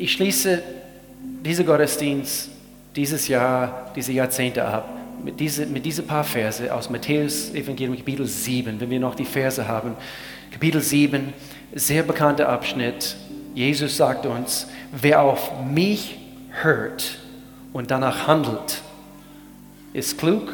[0.03, 0.61] ich schließe
[1.45, 2.49] diesen Gottesdienst
[2.93, 4.89] dieses Jahr, diese Jahrzehnte ab
[5.23, 9.23] mit diesen mit diese paar Verse aus Matthäus Evangelium Kapitel 7, wenn wir noch die
[9.23, 9.95] Verse haben.
[10.51, 11.33] Kapitel 7,
[11.73, 13.15] sehr bekannter Abschnitt.
[13.55, 16.17] Jesus sagt uns, wer auf mich
[16.49, 17.19] hört
[17.71, 18.81] und danach handelt,
[19.93, 20.51] ist klug,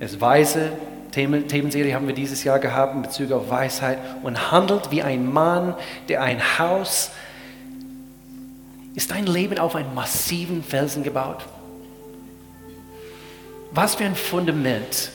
[0.00, 0.72] ist weise.
[1.12, 5.30] Themen, Themenserie haben wir dieses Jahr gehabt in Bezug auf Weisheit und handelt wie ein
[5.30, 5.74] Mann,
[6.08, 7.10] der ein Haus
[8.98, 11.44] ist dein Leben auf einen massiven Felsen gebaut?
[13.70, 15.10] Was für ein Fundament,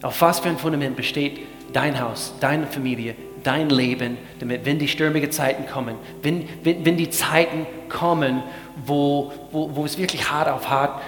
[0.00, 1.40] auf was für ein Fundament besteht
[1.74, 6.96] dein Haus, deine Familie, dein Leben, damit, wenn die stürmige Zeiten kommen, wenn, wenn, wenn
[6.96, 8.42] die Zeiten kommen,
[8.86, 11.02] wo, wo, wo es wirklich hart auf hart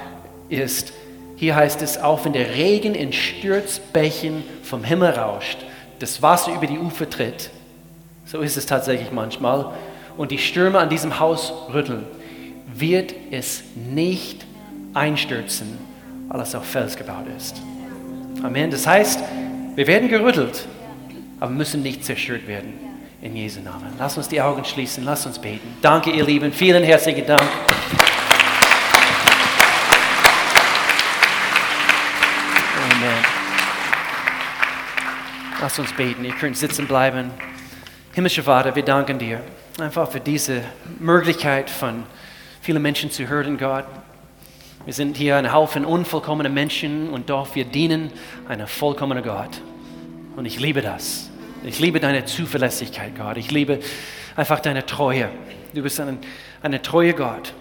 [0.51, 0.93] ist,
[1.37, 5.57] hier heißt es, auch wenn der Regen in Sturzbächen vom Himmel rauscht,
[6.01, 7.49] das Wasser über die Ufer tritt,
[8.27, 9.73] so ist es tatsächlich manchmal,
[10.17, 12.05] und die Stürme an diesem Haus rütteln,
[12.75, 14.45] wird es nicht
[14.95, 15.79] einstürzen,
[16.29, 17.61] weil es auf Fels gebaut ist.
[18.43, 18.71] Amen.
[18.71, 19.21] Das heißt,
[19.75, 20.67] wir werden gerüttelt,
[21.41, 22.75] aber müssen nicht zerstört werden.
[23.21, 23.87] In Jesu Namen.
[24.01, 25.77] Lass uns die Augen schließen, lass uns beten.
[25.81, 26.53] Danke, ihr Lieben.
[26.53, 27.41] Vielen herzlichen Dank.
[32.91, 33.25] Amen.
[35.61, 36.25] Lass uns beten.
[36.25, 37.31] Ihr könnt sitzen bleiben.
[38.15, 39.41] Himmlischer Vater, wir danken dir
[39.81, 40.61] einfach für diese
[40.99, 42.03] Möglichkeit von
[42.61, 43.87] vielen Menschen zu hören, Gott.
[44.85, 48.13] Wir sind hier ein Haufen unvollkommener Menschen und doch wir dienen
[48.47, 49.63] einem vollkommenen Gott.
[50.37, 51.31] Und ich liebe das.
[51.65, 53.39] Ich liebe deine Zuverlässigkeit, Gott.
[53.39, 53.81] Ich liebe
[54.37, 55.31] einfach deine Treue.
[55.73, 56.19] Du bist ein,
[56.61, 57.55] eine treue Gott.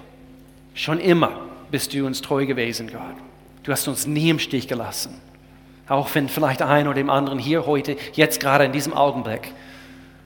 [0.73, 1.31] Schon immer
[1.71, 3.15] bist du uns treu gewesen, Gott.
[3.63, 5.21] Du hast uns nie im Stich gelassen.
[5.87, 9.53] Auch wenn vielleicht ein oder dem anderen hier heute, jetzt gerade in diesem Augenblick,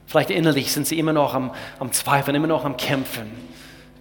[0.06, 3.30] vielleicht innerlich sind sie immer noch am, am Zweifeln, immer noch am Kämpfen.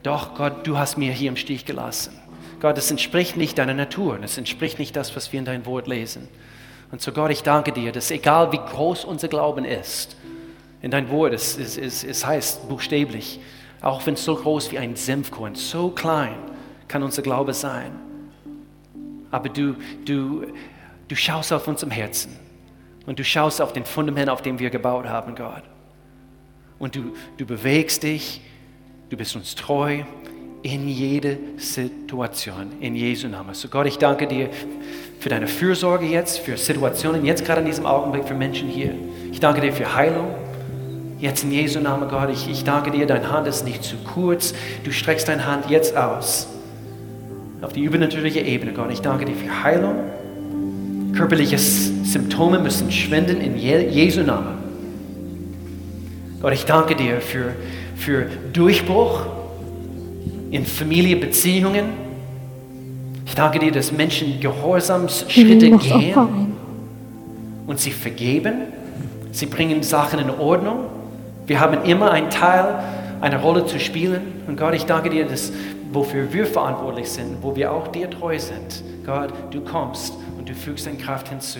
[0.03, 2.20] Doch, Gott, du hast mir hier im Stich gelassen.
[2.60, 4.20] Gott, es entspricht nicht deiner Natur.
[4.24, 6.28] Es entspricht nicht das, was wir in dein Wort lesen.
[6.91, 10.16] Und so Gott, ich danke dir, dass egal wie groß unser Glauben ist,
[10.82, 13.39] in dein Wort, es, es, es, es heißt buchstäblich,
[13.82, 16.38] auch wenn es so groß wie ein Senfkorn, so klein
[16.88, 17.91] kann unser Glaube sein.
[19.32, 19.76] Aber du,
[20.06, 20.45] du,
[21.08, 22.39] du schaust auf unserem Herzen
[23.06, 25.64] und du schaust auf den Fundament, auf dem wir gebaut haben, Gott.
[26.86, 27.02] Und du,
[27.38, 28.42] du bewegst dich,
[29.10, 30.04] du bist uns treu
[30.62, 33.56] in jede Situation, in Jesu Namen.
[33.56, 34.52] So Gott, ich danke dir
[35.20, 38.94] für deine Fürsorge jetzt, für Situationen, jetzt gerade in diesem Augenblick für Menschen hier.
[39.32, 40.36] Ich danke dir für Heilung.
[41.18, 44.54] Jetzt in Jesu Namen, Gott, ich, ich danke dir, deine Hand ist nicht zu kurz.
[44.84, 46.48] Du streckst deine Hand jetzt aus
[47.64, 48.92] auf die übernatürliche Ebene, Gott.
[48.92, 49.96] Ich danke dir für Heilung.
[51.16, 54.64] Körperliche Symptome müssen schwinden in Jesu Namen.
[56.46, 57.56] Gott, ich danke dir für,
[57.96, 59.22] für Durchbruch
[60.52, 61.86] in Familienbeziehungen.
[63.26, 66.54] Ich danke dir, dass Menschen Gehorsamsschritte gehen
[67.66, 68.58] und sie vergeben.
[69.32, 70.86] Sie bringen Sachen in Ordnung.
[71.48, 72.78] Wir haben immer einen Teil,
[73.22, 74.22] eine Rolle zu spielen.
[74.46, 75.52] Und Gott, ich danke dir, dass
[75.91, 78.84] wofür wir verantwortlich sind, wo wir auch dir treu sind.
[79.04, 81.58] Gott, du kommst und du fügst deine Kraft hinzu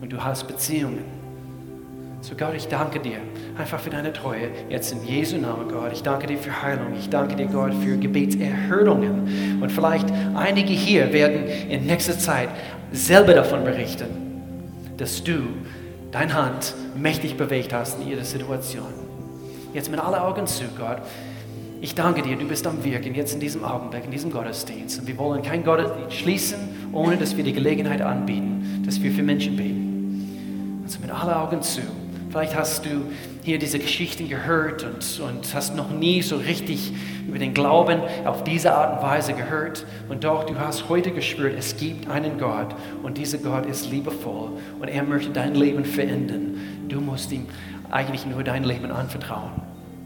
[0.00, 1.21] und du hast Beziehungen.
[2.22, 3.16] So Gott, ich danke dir
[3.58, 4.48] einfach für deine Treue.
[4.68, 5.92] Jetzt in Jesu Namen, Gott.
[5.92, 6.94] Ich danke dir für Heilung.
[6.96, 9.60] Ich danke dir, Gott, für Gebetserhörungen.
[9.60, 10.06] Und vielleicht
[10.36, 12.48] einige hier werden in nächster Zeit
[12.92, 14.06] selber davon berichten,
[14.98, 15.48] dass du
[16.12, 18.94] deine Hand mächtig bewegt hast in jeder Situation.
[19.74, 20.98] Jetzt mit allen Augen zu, Gott.
[21.80, 25.00] Ich danke dir, du bist am Wirken jetzt in diesem Augenblick, in diesem Gottesdienst.
[25.00, 26.58] Und wir wollen kein Gottesdienst schließen,
[26.92, 30.82] ohne dass wir die Gelegenheit anbieten, dass wir für Menschen beten.
[30.84, 31.80] Also mit allen Augen zu.
[32.32, 33.12] Vielleicht hast du
[33.42, 36.94] hier diese Geschichten gehört und, und hast noch nie so richtig
[37.28, 39.84] über den Glauben auf diese Art und Weise gehört.
[40.08, 44.52] Und doch, du hast heute gespürt, es gibt einen Gott und dieser Gott ist liebevoll
[44.80, 46.56] und er möchte dein Leben verändern.
[46.88, 47.48] Du musst ihm
[47.90, 49.52] eigentlich nur dein Leben anvertrauen.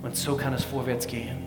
[0.03, 1.39] Und so kann es vorwärts gehen.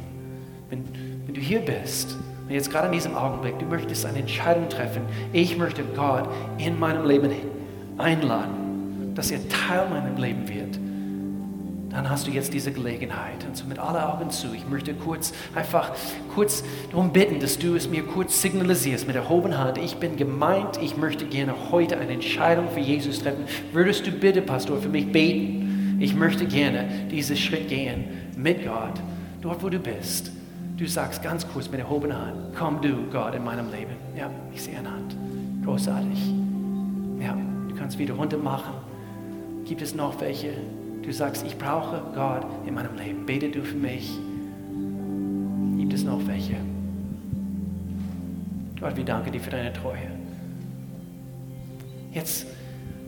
[0.70, 0.86] Wenn,
[1.26, 2.16] wenn du hier bist
[2.48, 5.02] und jetzt gerade in diesem Augenblick, du möchtest eine Entscheidung treffen,
[5.34, 7.34] ich möchte Gott in meinem Leben
[7.98, 8.59] einladen
[9.20, 10.80] dass er Teil meinem Leben wird,
[11.94, 13.46] dann hast du jetzt diese Gelegenheit.
[13.46, 15.92] Und so mit aller Augen zu, ich möchte kurz, einfach
[16.34, 19.78] kurz darum bitten, dass du es mir kurz signalisierst mit erhobener Hand.
[19.78, 23.44] Ich bin gemeint, ich möchte gerne heute eine Entscheidung für Jesus treffen.
[23.74, 25.98] Würdest du bitte, Pastor, für mich beten?
[26.00, 28.06] Ich möchte gerne diesen Schritt gehen
[28.38, 29.02] mit Gott,
[29.42, 30.32] dort wo du bist.
[30.78, 33.98] Du sagst ganz kurz mit erhobener Hand, komm du, Gott, in meinem Leben.
[34.16, 35.14] Ja, ich sehe eine Hand.
[35.66, 36.20] Großartig.
[37.20, 37.36] Ja,
[37.68, 38.89] du kannst wieder runter machen.
[39.70, 40.50] Gibt es noch welche?
[41.04, 43.24] Du sagst, ich brauche Gott in meinem Leben.
[43.28, 44.10] Bete du für mich.
[45.78, 46.56] Gibt es noch welche?
[48.82, 50.10] Gott, wir danken dir für deine Treue.
[52.12, 52.48] Jetzt,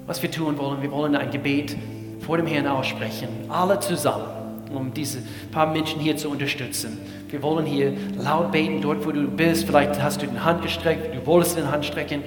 [0.06, 1.76] was wir tun wollen, wir wollen ein Gebet
[2.20, 4.28] vor dem Herrn aussprechen, alle zusammen,
[4.72, 7.00] um diese paar Menschen hier zu unterstützen.
[7.30, 9.66] Wir wollen hier laut beten, dort wo du bist.
[9.66, 12.22] Vielleicht hast du die Hand gestreckt, du wolltest die Hand strecken.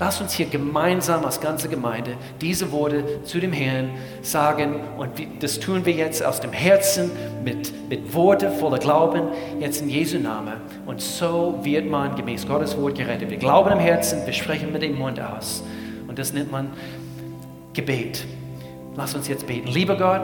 [0.00, 3.90] Lass uns hier gemeinsam als ganze Gemeinde diese Worte zu dem Herrn
[4.22, 7.10] sagen und das tun wir jetzt aus dem Herzen
[7.44, 9.22] mit, mit Worte voller Glauben,
[9.58, 10.54] jetzt in Jesu Namen.
[10.86, 13.28] Und so wird man gemäß Gottes Wort gerettet.
[13.28, 15.64] Wir glauben im Herzen, wir sprechen mit dem Mund aus.
[16.06, 16.68] Und das nennt man
[17.72, 18.24] Gebet.
[18.94, 19.66] Lass uns jetzt beten.
[19.66, 20.20] Lieber Gott,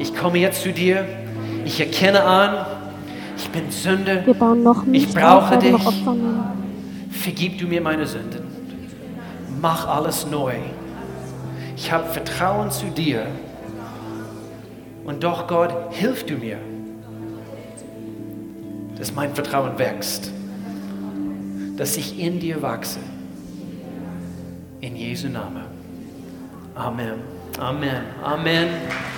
[0.00, 1.04] ich komme jetzt zu dir.
[1.64, 2.66] Ich erkenne an,
[3.36, 4.24] ich bin Sünde.
[4.92, 5.76] Ich brauche dich.
[7.12, 8.41] Vergib du mir meine Sünden.
[9.62, 10.56] Mach alles neu.
[11.76, 13.28] Ich habe Vertrauen zu dir.
[15.04, 16.58] Und doch, Gott, hilf du mir,
[18.98, 20.32] dass mein Vertrauen wächst,
[21.76, 22.98] dass ich in dir wachse.
[24.80, 25.66] In Jesu Namen.
[26.74, 27.20] Amen.
[27.60, 28.02] Amen.
[28.20, 28.68] Amen.